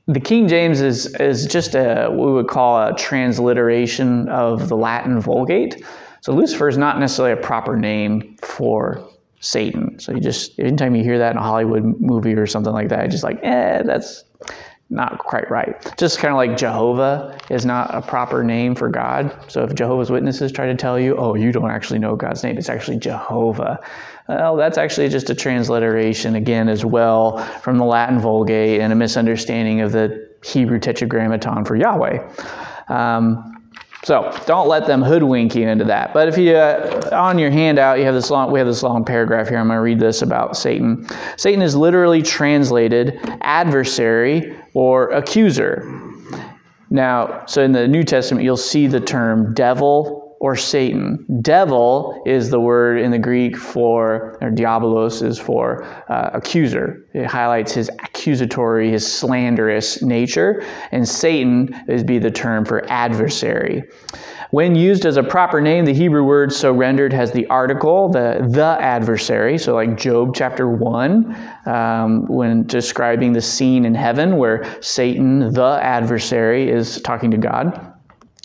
[0.08, 4.78] the King James is, is just a, what we would call a transliteration of the
[4.78, 5.84] Latin Vulgate.
[6.22, 9.06] So Lucifer is not necessarily a proper name for
[9.40, 10.00] Satan.
[10.00, 13.10] So you just anytime you hear that in a Hollywood movie or something like that,
[13.12, 14.24] just like, eh, that's
[14.90, 15.76] not quite right.
[15.98, 19.36] Just kind of like Jehovah is not a proper name for God.
[19.50, 22.58] So if Jehovah's Witnesses try to tell you, oh, you don't actually know God's name,
[22.58, 23.80] it's actually Jehovah.
[24.30, 28.96] Well, that's actually just a transliteration again as well from the Latin Vulgate and a
[28.96, 32.30] misunderstanding of the Hebrew Tetragrammaton for Yahweh.
[32.88, 33.57] Um,
[34.04, 36.14] so don't let them hoodwink you into that.
[36.14, 39.04] But if you uh, on your handout you have this long we have this long
[39.04, 39.58] paragraph here.
[39.58, 41.08] I'm going to read this about Satan.
[41.38, 46.04] Satan is literally translated adversary or accuser.
[46.90, 51.26] Now, so in the New Testament you'll see the term devil or Satan.
[51.42, 57.06] Devil is the word in the Greek for, or diabolos is for uh, accuser.
[57.14, 63.84] It highlights his accusatory, his slanderous nature, and Satan is be the term for adversary.
[64.52, 68.48] When used as a proper name, the Hebrew word so rendered has the article, the
[68.50, 69.58] the adversary.
[69.58, 71.36] So, like Job chapter one,
[71.66, 77.87] um, when describing the scene in heaven where Satan, the adversary, is talking to God.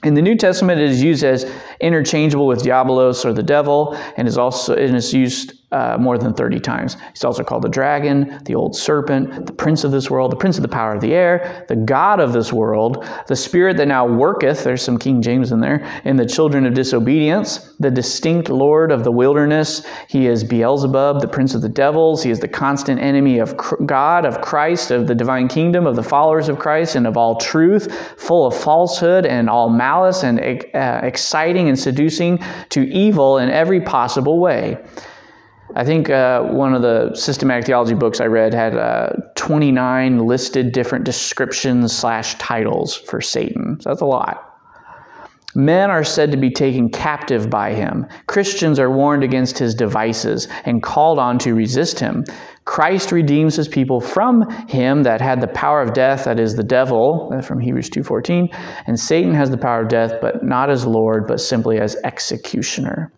[0.02, 1.50] In the New Testament, it is used as
[1.80, 6.34] interchangeable with diabolos or the devil, and is also and is used uh, more than
[6.34, 6.96] 30 times.
[7.12, 10.56] He's also called the dragon, the old serpent, the prince of this world, the prince
[10.56, 14.06] of the power of the air, the God of this world, the spirit that now
[14.06, 18.92] worketh, there's some King James in there, in the children of disobedience, the distinct Lord
[18.92, 19.86] of the wilderness.
[20.08, 22.22] He is Beelzebub, the prince of the devils.
[22.22, 23.56] He is the constant enemy of
[23.86, 27.36] God, of Christ, of the divine kingdom, of the followers of Christ, and of all
[27.36, 30.38] truth, full of falsehood and all malice, and
[30.74, 34.78] uh, exciting and seducing to evil in every possible way.
[35.74, 40.72] I think uh, one of the systematic theology books I read had uh, 29 listed
[40.72, 43.78] different descriptions slash titles for Satan.
[43.80, 44.52] So that's a lot.
[45.54, 48.06] Men are said to be taken captive by him.
[48.26, 52.24] Christians are warned against his devices and called on to resist him.
[52.64, 56.62] Christ redeems his people from him that had the power of death, that is the
[56.62, 58.48] devil, uh, from Hebrews 2:14,
[58.86, 63.12] and Satan has the power of death, but not as Lord, but simply as executioner.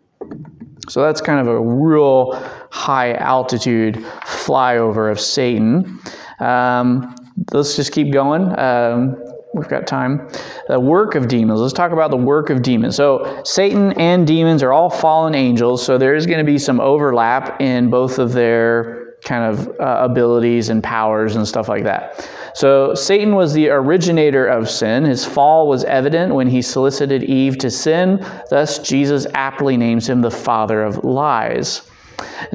[0.89, 2.33] So that's kind of a real
[2.71, 6.01] high altitude flyover of Satan.
[6.41, 7.15] Um,
[7.53, 8.59] let's just keep going.
[8.59, 9.17] Um,
[9.55, 10.29] we've got time.
[10.69, 11.61] The work of demons.
[11.61, 12.97] Let's talk about the work of demons.
[12.97, 16.81] So, Satan and demons are all fallen angels, so there is going to be some
[16.81, 22.29] overlap in both of their kind of uh, abilities and powers and stuff like that.
[22.55, 25.05] So Satan was the originator of sin.
[25.05, 28.25] His fall was evident when he solicited Eve to sin.
[28.49, 31.83] Thus, Jesus aptly names him the father of lies.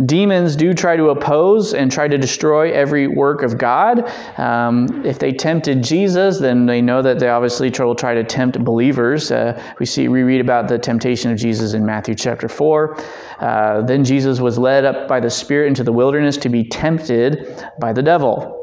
[0.05, 4.09] Demons do try to oppose and try to destroy every work of God.
[4.39, 8.63] Um, if they tempted Jesus, then they know that they obviously will try to tempt
[8.63, 9.31] believers.
[9.31, 12.97] Uh, we see we read about the temptation of Jesus in Matthew chapter four.
[13.39, 17.61] Uh, then Jesus was led up by the Spirit into the wilderness to be tempted
[17.81, 18.58] by the devil.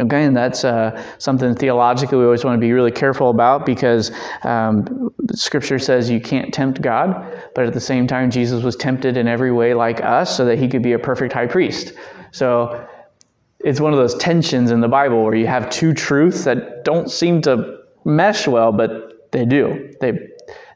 [0.00, 4.10] And that's uh, something theologically we always want to be really careful about because
[4.44, 9.16] um, Scripture says you can't tempt God, but at the same time, Jesus was tempted
[9.16, 11.92] in every way like us so that he could be a perfect high priest.
[12.32, 12.86] So
[13.60, 17.10] it's one of those tensions in the Bible where you have two truths that don't
[17.10, 19.92] seem to mesh well, but they do.
[20.00, 20.18] They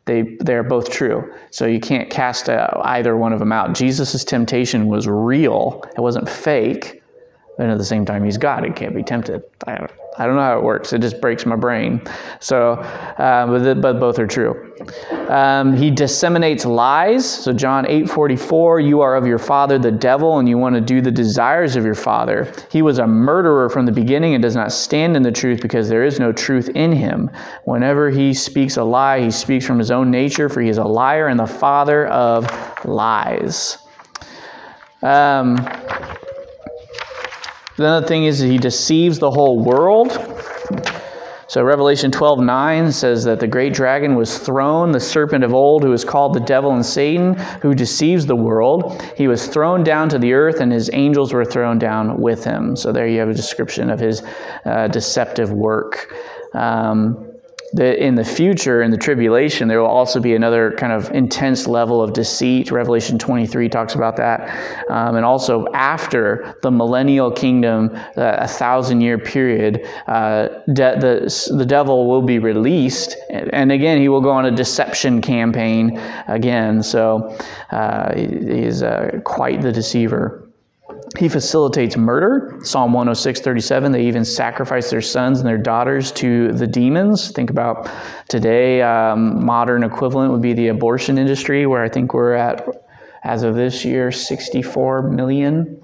[0.04, 1.32] they they're both true.
[1.50, 3.74] So you can't cast uh, either one of them out.
[3.74, 7.01] Jesus' temptation was real; it wasn't fake
[7.58, 8.64] and at the same time he's God.
[8.64, 9.42] He can't be tempted.
[9.66, 10.92] I don't, I don't know how it works.
[10.92, 12.02] It just breaks my brain.
[12.40, 14.74] So, uh, but, the, but both are true.
[15.28, 17.28] Um, he disseminates lies.
[17.28, 20.80] So John 8 44, you are of your father the devil, and you want to
[20.80, 22.52] do the desires of your father.
[22.70, 25.88] He was a murderer from the beginning and does not stand in the truth because
[25.88, 27.30] there is no truth in him.
[27.64, 30.84] Whenever he speaks a lie, he speaks from his own nature, for he is a
[30.84, 32.46] liar and the father of
[32.84, 33.78] lies.
[35.02, 35.56] Um,
[37.78, 40.12] Another thing is he deceives the whole world.
[41.48, 45.82] So Revelation 12 9 says that the great dragon was thrown, the serpent of old,
[45.82, 49.02] who is called the devil and Satan, who deceives the world.
[49.16, 52.74] He was thrown down to the earth, and his angels were thrown down with him.
[52.74, 54.22] So there you have a description of his
[54.64, 56.14] uh, deceptive work.
[56.54, 57.31] Um,
[57.74, 61.66] that in the future, in the tribulation, there will also be another kind of intense
[61.66, 62.70] level of deceit.
[62.70, 64.50] Revelation 23 talks about that.
[64.90, 71.52] Um, and also after the millennial kingdom, uh, a thousand year period, uh, de- the,
[71.56, 73.16] the devil will be released.
[73.30, 75.98] And again, he will go on a deception campaign
[76.28, 76.82] again.
[76.82, 77.36] So
[77.70, 80.41] uh, he is uh, quite the deceiver.
[81.18, 82.58] He facilitates murder.
[82.62, 83.92] Psalm 106, 37.
[83.92, 87.30] They even sacrifice their sons and their daughters to the demons.
[87.32, 87.90] Think about
[88.28, 92.66] today, um, modern equivalent would be the abortion industry, where I think we're at,
[93.24, 95.80] as of this year, 64 million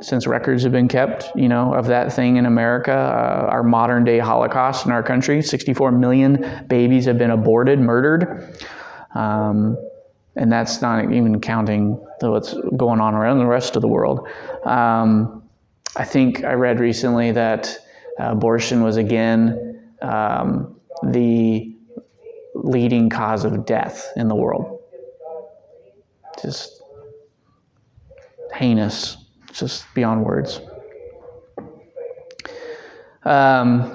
[0.00, 4.04] since records have been kept, you know, of that thing in America, uh, our modern
[4.04, 5.40] day Holocaust in our country.
[5.40, 8.58] 64 million babies have been aborted, murdered.
[9.14, 9.76] Um,
[10.36, 14.26] and that's not even counting what's going on around the rest of the world.
[14.64, 15.42] Um,
[15.96, 17.78] I think I read recently that
[18.18, 21.74] abortion was again um, the
[22.54, 24.80] leading cause of death in the world.
[26.42, 26.82] Just
[28.52, 29.16] heinous,
[29.52, 30.60] just beyond words.
[33.24, 33.93] Um,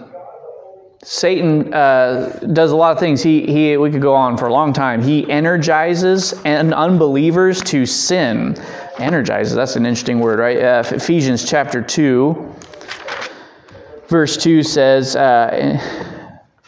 [1.04, 3.24] Satan uh, does a lot of things.
[3.24, 5.02] He, he, we could go on for a long time.
[5.02, 8.56] He energizes and unbelievers to sin.
[8.97, 10.58] Energizes, that's an interesting word, right?
[10.58, 12.56] Uh, Ephesians chapter 2,
[14.10, 15.80] verse 2 says, uh,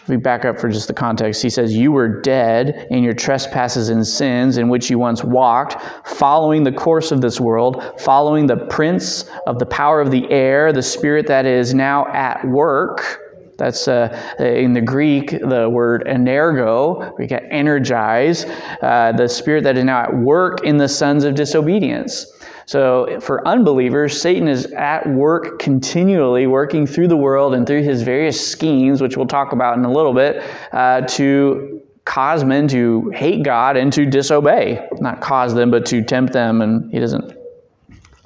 [0.07, 3.89] we back up for just the context, he says, You were dead in your trespasses
[3.89, 8.57] and sins in which you once walked, following the course of this world, following the
[8.57, 13.20] prince of the power of the air, the spirit that is now at work.
[13.61, 14.09] That's uh,
[14.39, 17.15] in the Greek, the word energo.
[17.19, 18.45] We get energize,
[18.81, 22.25] uh, the spirit that is now at work in the sons of disobedience.
[22.65, 28.01] So, for unbelievers, Satan is at work continually, working through the world and through his
[28.01, 30.41] various schemes, which we'll talk about in a little bit,
[30.71, 34.87] uh, to cause men to hate God and to disobey.
[34.93, 37.37] Not cause them, but to tempt them, and he doesn't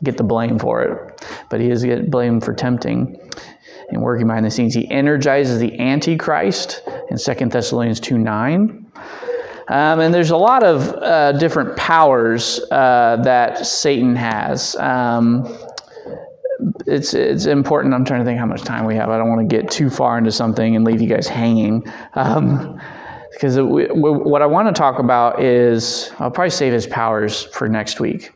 [0.02, 3.20] get the blame for it, but he is get blamed for tempting
[3.90, 4.74] and working behind the scenes.
[4.74, 8.86] He energizes the Antichrist in 2 Thessalonians 2 9.
[9.68, 14.76] Um, and there's a lot of uh, different powers uh, that Satan has.
[14.76, 15.58] Um,
[16.86, 17.94] it's it's important.
[17.94, 19.10] I'm trying to think how much time we have.
[19.10, 21.84] I don't want to get too far into something and leave you guys hanging.
[22.14, 22.80] Um,
[23.32, 27.68] because we, what I want to talk about is I'll probably save his powers for
[27.68, 28.32] next week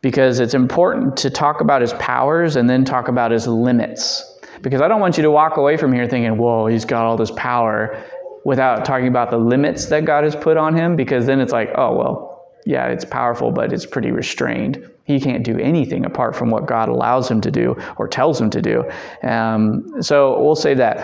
[0.00, 4.31] because it's important to talk about his powers and then talk about his limits.
[4.62, 7.16] Because I don't want you to walk away from here thinking, whoa, he's got all
[7.16, 8.02] this power
[8.44, 11.70] without talking about the limits that God has put on him, because then it's like,
[11.76, 12.28] oh, well,
[12.64, 14.88] yeah, it's powerful, but it's pretty restrained.
[15.04, 18.50] He can't do anything apart from what God allows him to do or tells him
[18.50, 18.88] to do.
[19.24, 20.98] Um, so we'll say that.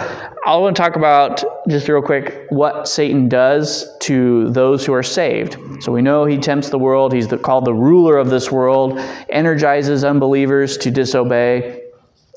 [0.47, 5.03] I want to talk about, just real quick, what Satan does to those who are
[5.03, 5.57] saved.
[5.81, 9.01] So we know he tempts the world, he's the, called the ruler of this world,
[9.29, 11.83] energizes unbelievers to disobey.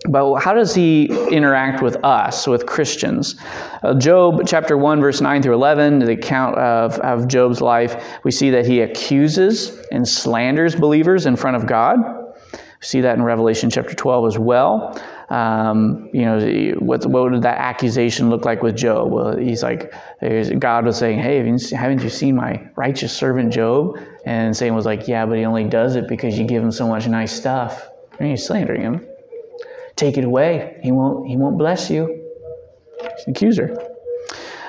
[0.09, 3.35] But how does he interact with us, with Christians?
[3.83, 8.31] Uh, Job chapter 1, verse 9 through 11, the account of, of Job's life, we
[8.31, 11.99] see that he accuses and slanders believers in front of God.
[12.51, 14.99] We see that in Revelation chapter 12 as well.
[15.29, 19.11] Um, you know, what, what did that accusation look like with Job?
[19.11, 19.93] Well, he's like,
[20.57, 23.99] God was saying, Hey, haven't you seen my righteous servant Job?
[24.25, 26.87] And Satan was like, Yeah, but he only does it because you give him so
[26.87, 27.87] much nice stuff.
[28.19, 29.07] And he's slandering him
[30.01, 30.79] take it away.
[30.81, 32.23] He won't, he won't bless you.
[32.99, 33.77] He's an accuser.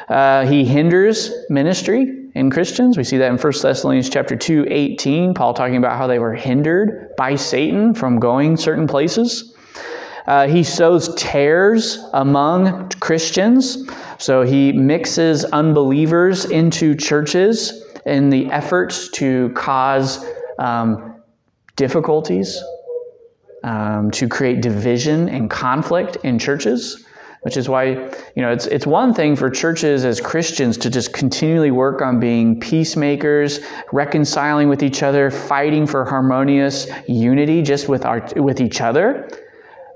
[0.08, 2.98] Uh, he hinders ministry in Christians.
[2.98, 6.34] We see that in 1 Thessalonians chapter 2, 18, Paul talking about how they were
[6.34, 9.56] hindered by Satan from going certain places.
[10.26, 13.88] Uh, he sows tares among Christians.
[14.18, 20.24] So he mixes unbelievers into churches in the efforts to cause
[20.58, 21.22] um,
[21.76, 22.62] difficulties
[23.64, 27.04] um, to create division and conflict in churches,
[27.42, 27.86] which is why
[28.36, 32.20] you know it's it's one thing for churches as Christians to just continually work on
[32.20, 33.60] being peacemakers,
[33.92, 39.30] reconciling with each other, fighting for harmonious unity just with our with each other.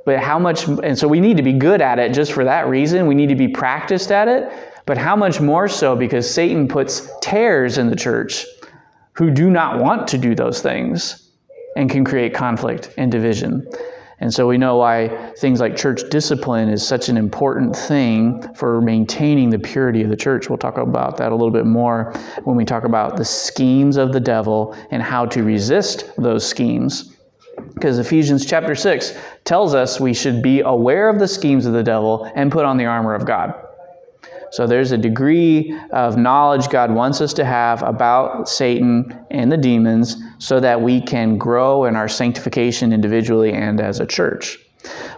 [0.05, 2.69] But how much and so we need to be good at it just for that
[2.69, 3.07] reason.
[3.07, 4.53] We need to be practiced at it.
[4.87, 8.47] But how much more so because Satan puts tares in the church
[9.15, 11.26] who do not want to do those things
[11.77, 13.67] and can create conflict and division.
[14.19, 18.81] And so we know why things like church discipline is such an important thing for
[18.81, 20.49] maintaining the purity of the church.
[20.49, 22.15] We'll talk about that a little bit more
[22.45, 27.15] when we talk about the schemes of the devil and how to resist those schemes.
[27.75, 31.83] Because Ephesians chapter 6 tells us we should be aware of the schemes of the
[31.83, 33.55] devil and put on the armor of God.
[34.51, 39.57] So there's a degree of knowledge God wants us to have about Satan and the
[39.57, 44.59] demons so that we can grow in our sanctification individually and as a church.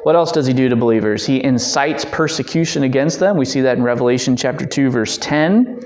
[0.02, 1.26] What else does he do to believers?
[1.26, 3.36] He incites persecution against them.
[3.36, 5.80] We see that in Revelation chapter 2 verse 10.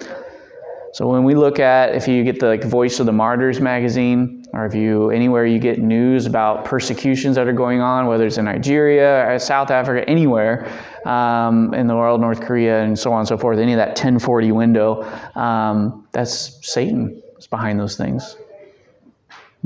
[0.92, 4.44] So when we look at if you get the like Voice of the Martyrs magazine
[4.52, 8.36] or if you anywhere you get news about persecutions that are going on, whether it's
[8.36, 10.70] in Nigeria, South Africa, anywhere,
[11.06, 13.88] um, in the world, North Korea, and so on and so forth, any of that
[13.88, 15.02] 1040 window,
[15.34, 18.36] um, that's Satan is behind those things.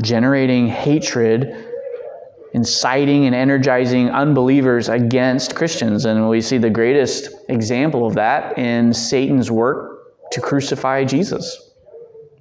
[0.01, 1.72] Generating hatred,
[2.53, 6.05] inciting and energizing unbelievers against Christians.
[6.05, 9.95] And we see the greatest example of that in Satan's work
[10.33, 11.70] to crucify Jesus,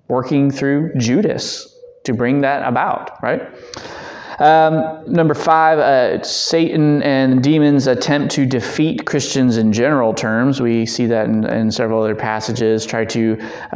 [0.08, 3.42] working through Judas to bring that about, right?
[4.40, 10.60] Um, number five, uh, Satan and demons attempt to defeat Christians in general terms.
[10.60, 12.86] We see that in, in several other passages.
[12.86, 13.40] Try to
[13.72, 13.76] uh,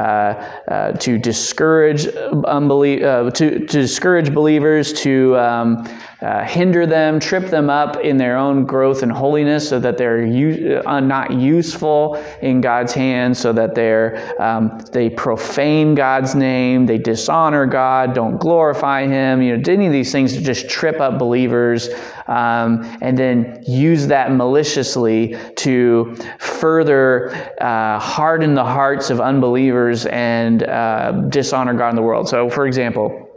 [0.68, 5.88] uh, to discourage unbelief, uh, to, to discourage believers, to um,
[6.22, 10.24] uh, hinder them, trip them up in their own growth and holiness, so that they're
[10.24, 16.84] u- uh, not useful in God's hands, so that they're um, they profane God's name,
[16.84, 19.40] they dishonor God, don't glorify Him.
[19.40, 21.88] You know, any of these things to just trip up believers,
[22.26, 30.64] um, and then use that maliciously to further uh, harden the hearts of unbelievers and
[30.64, 32.28] uh, dishonor God in the world.
[32.28, 33.29] So, for example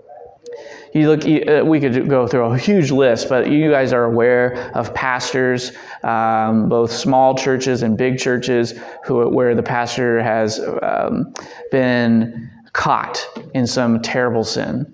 [0.93, 4.71] you look uh, we could go through a huge list but you guys are aware
[4.75, 5.71] of pastors
[6.03, 8.73] um, both small churches and big churches
[9.05, 11.33] who where the pastor has um,
[11.71, 14.93] been caught in some terrible sin.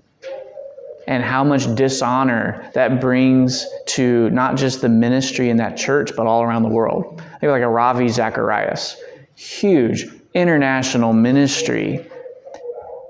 [1.08, 6.28] And how much dishonor that brings to not just the ministry in that church but
[6.28, 7.20] all around the world.
[7.40, 8.96] Think like a ravi zacharias.
[9.34, 12.08] Huge international ministry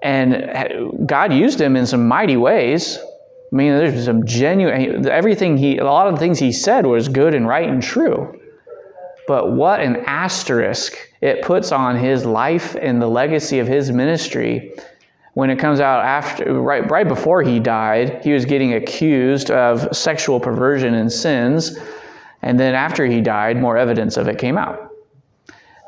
[0.02, 2.98] and uh, God used him in some mighty ways.
[3.52, 7.08] I mean, there's some genuine, everything he, a lot of the things he said was
[7.08, 8.40] good and right and true.
[9.28, 14.74] But what an asterisk it puts on his life and the legacy of his ministry
[15.34, 19.96] when it comes out after, right, right before he died, he was getting accused of
[19.96, 21.78] sexual perversion and sins.
[22.42, 24.89] And then after he died, more evidence of it came out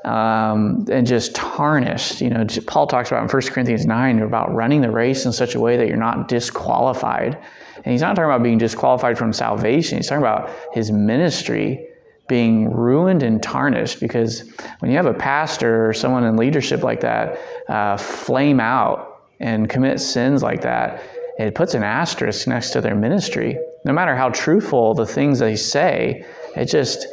[0.06, 2.22] um, and just tarnished.
[2.22, 5.56] You know, Paul talks about in 1 Corinthians 9 about running the race in such
[5.56, 7.38] a way that you're not disqualified.
[7.76, 11.88] And he's not talking about being disqualified from salvation, he's talking about his ministry
[12.28, 14.50] being ruined and tarnished because
[14.80, 17.38] when you have a pastor or someone in leadership like that
[17.68, 21.04] uh, flame out and commit sins like that,
[21.38, 23.58] it puts an asterisk next to their ministry.
[23.84, 26.24] No matter how truthful the things they say,
[26.56, 27.06] it just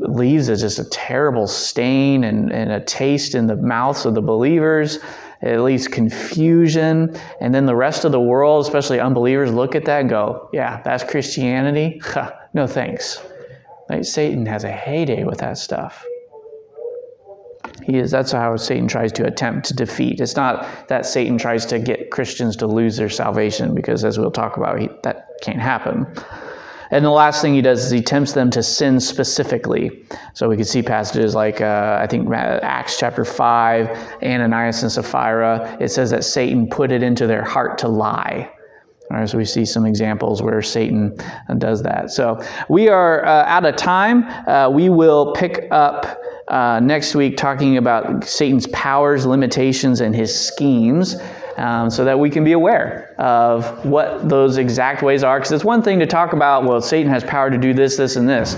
[0.00, 4.22] leaves as just a terrible stain and, and a taste in the mouths of the
[4.22, 4.98] believers.
[5.42, 7.16] It leaves confusion.
[7.40, 10.80] And then the rest of the world, especially unbelievers, look at that and go, yeah,
[10.82, 12.00] that's Christianity?
[12.54, 13.22] no thanks.
[13.88, 16.04] Like, Satan has a heyday with that stuff.
[17.84, 20.20] He is, that's how Satan tries to attempt to defeat.
[20.20, 24.30] It's not that Satan tries to get Christians to lose their salvation, because as we'll
[24.30, 26.06] talk about, he, that can't happen.
[26.90, 30.04] And the last thing he does is he tempts them to sin specifically.
[30.34, 35.76] So we can see passages like, uh, I think, Acts chapter 5, Ananias and Sapphira.
[35.80, 38.50] It says that Satan put it into their heart to lie.
[39.10, 41.16] All right, so we see some examples where Satan
[41.56, 42.10] does that.
[42.10, 44.24] So we are uh, out of time.
[44.46, 46.18] Uh, we will pick up
[46.48, 51.16] uh, next week talking about Satan's powers, limitations, and his schemes
[51.58, 55.38] um, so that we can be aware of what those exact ways are.
[55.38, 58.16] Because it's one thing to talk about, well, Satan has power to do this, this,
[58.16, 58.56] and this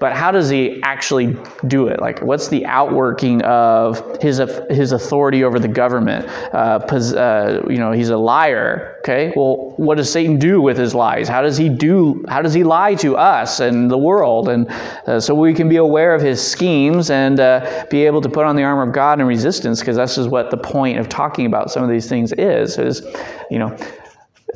[0.00, 1.36] but how does he actually
[1.66, 2.00] do it?
[2.00, 4.40] Like, what's the outworking of his
[4.70, 6.26] his authority over the government?
[6.52, 8.96] Uh, uh, you know, he's a liar.
[9.00, 11.28] Okay, well, what does Satan do with his lies?
[11.28, 12.24] How does he do?
[12.28, 14.48] How does he lie to us and the world?
[14.48, 14.70] And
[15.06, 18.46] uh, so we can be aware of his schemes and uh, be able to put
[18.46, 21.46] on the armor of God and resistance, because this is what the point of talking
[21.46, 22.78] about some of these things is.
[22.78, 23.02] Is
[23.50, 23.76] you know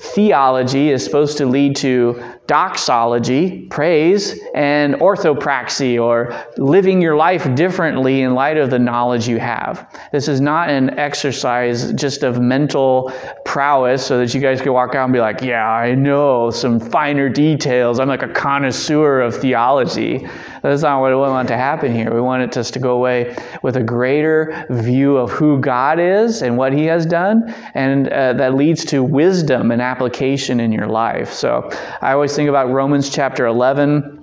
[0.00, 8.22] theology is supposed to lead to doxology, praise, and orthopraxy, or living your life differently
[8.22, 9.88] in light of the knowledge you have.
[10.12, 13.12] This is not an exercise just of mental
[13.44, 16.80] prowess so that you guys can walk out and be like, yeah, I know some
[16.80, 18.00] finer details.
[18.00, 20.26] I'm like a connoisseur of theology.
[20.62, 22.12] That's not what we want to happen here.
[22.12, 26.42] We want it just to go away with a greater view of who God is
[26.42, 30.86] and what He has done, and uh, that leads to wisdom and application in your
[30.86, 31.32] life.
[31.32, 31.68] So
[32.00, 34.18] I always think about Romans chapter 11.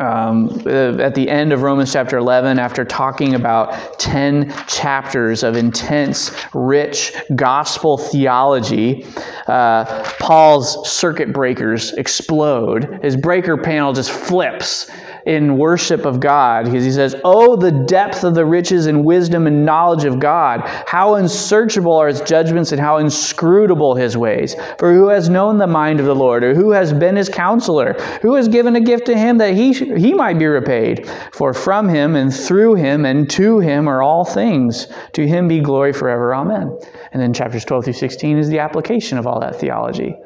[0.00, 6.30] Um, at the end of Romans chapter 11, after talking about 10 chapters of intense,
[6.54, 9.04] rich gospel theology,
[9.48, 9.84] uh,
[10.20, 13.00] Paul's circuit breakers explode.
[13.02, 14.88] His breaker panel just flips
[15.28, 19.46] in worship of God because he says, Oh, the depth of the riches and wisdom
[19.46, 20.62] and knowledge of God!
[20.86, 24.56] How unsearchable are his judgments and how inscrutable his ways!
[24.78, 27.92] For who has known the mind of the Lord, or who has been his counselor?
[28.22, 31.06] Who has given a gift to him that he, he might be repaid?
[31.34, 34.88] For from him and through him and to him are all things.
[35.12, 36.34] To him be glory forever.
[36.34, 36.78] Amen.
[37.12, 40.16] And then chapters 12 through 16 is the application of all that theology.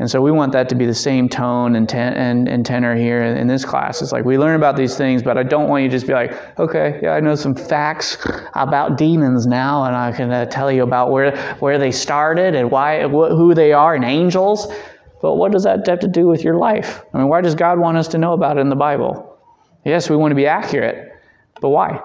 [0.00, 2.96] And so we want that to be the same tone and, ten, and, and tenor
[2.96, 4.00] here in, this class.
[4.00, 6.14] It's like we learn about these things, but I don't want you to just be
[6.14, 8.16] like, okay, yeah, I know some facts
[8.54, 12.70] about demons now, and I can uh, tell you about where, where they started and
[12.70, 14.72] why, wh- who they are, and angels.
[15.20, 17.02] But what does that have to do with your life?
[17.12, 19.38] I mean, why does God want us to know about it in the Bible?
[19.84, 21.12] Yes, we want to be accurate,
[21.60, 22.00] but why?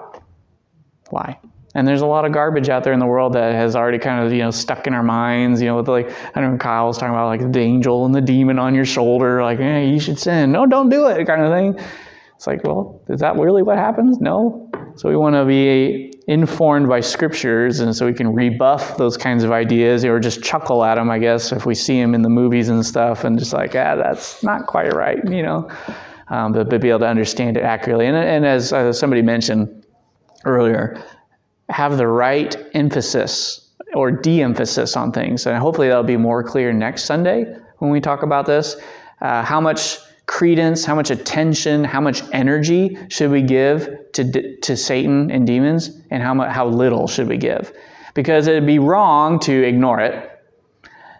[1.08, 1.38] Why?
[1.76, 4.24] And there's a lot of garbage out there in the world that has already kind
[4.24, 6.86] of, you know, stuck in our minds, you know, with like, I don't know, Kyle
[6.86, 10.00] was talking about like the angel and the demon on your shoulder, like, hey, you
[10.00, 10.52] should sin.
[10.52, 11.86] No, don't do it, kind of thing.
[12.34, 14.20] It's like, well, is that really what happens?
[14.20, 14.70] No.
[14.96, 19.44] So we want to be informed by scriptures, and so we can rebuff those kinds
[19.44, 22.30] of ideas, or just chuckle at them, I guess, if we see them in the
[22.30, 25.70] movies and stuff, and just like, ah, that's not quite right, you know.
[26.28, 28.06] Um, but, but be able to understand it accurately.
[28.06, 29.84] And, and as uh, somebody mentioned
[30.46, 31.02] earlier,
[31.68, 37.04] have the right emphasis or de-emphasis on things, and hopefully that'll be more clear next
[37.04, 38.76] Sunday when we talk about this.
[39.20, 44.76] Uh, how much credence, how much attention, how much energy should we give to, to
[44.76, 47.72] Satan and demons, and how, much, how little should we give?
[48.14, 50.35] Because it'd be wrong to ignore it,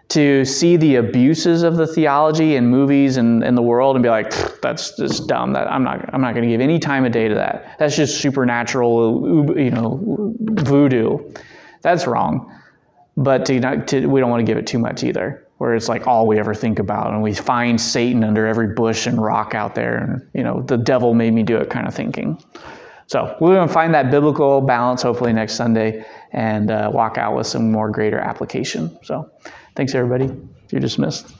[0.09, 4.09] to see the abuses of the theology in movies and in the world and be
[4.09, 4.31] like,
[4.61, 5.51] that's just dumb.
[5.53, 7.75] That I'm not, I'm not going to give any time of day to that.
[7.77, 11.19] That's just supernatural, you know, voodoo.
[11.81, 12.53] That's wrong.
[13.17, 15.89] But to, not, to, we don't want to give it too much either where it's
[15.89, 19.55] like all we ever think about and we find satan under every bush and rock
[19.55, 22.41] out there and you know the devil made me do it kind of thinking
[23.07, 27.35] so we're going to find that biblical balance hopefully next sunday and uh, walk out
[27.35, 29.29] with some more greater application so
[29.77, 30.35] thanks everybody.
[30.71, 31.31] You're dismissed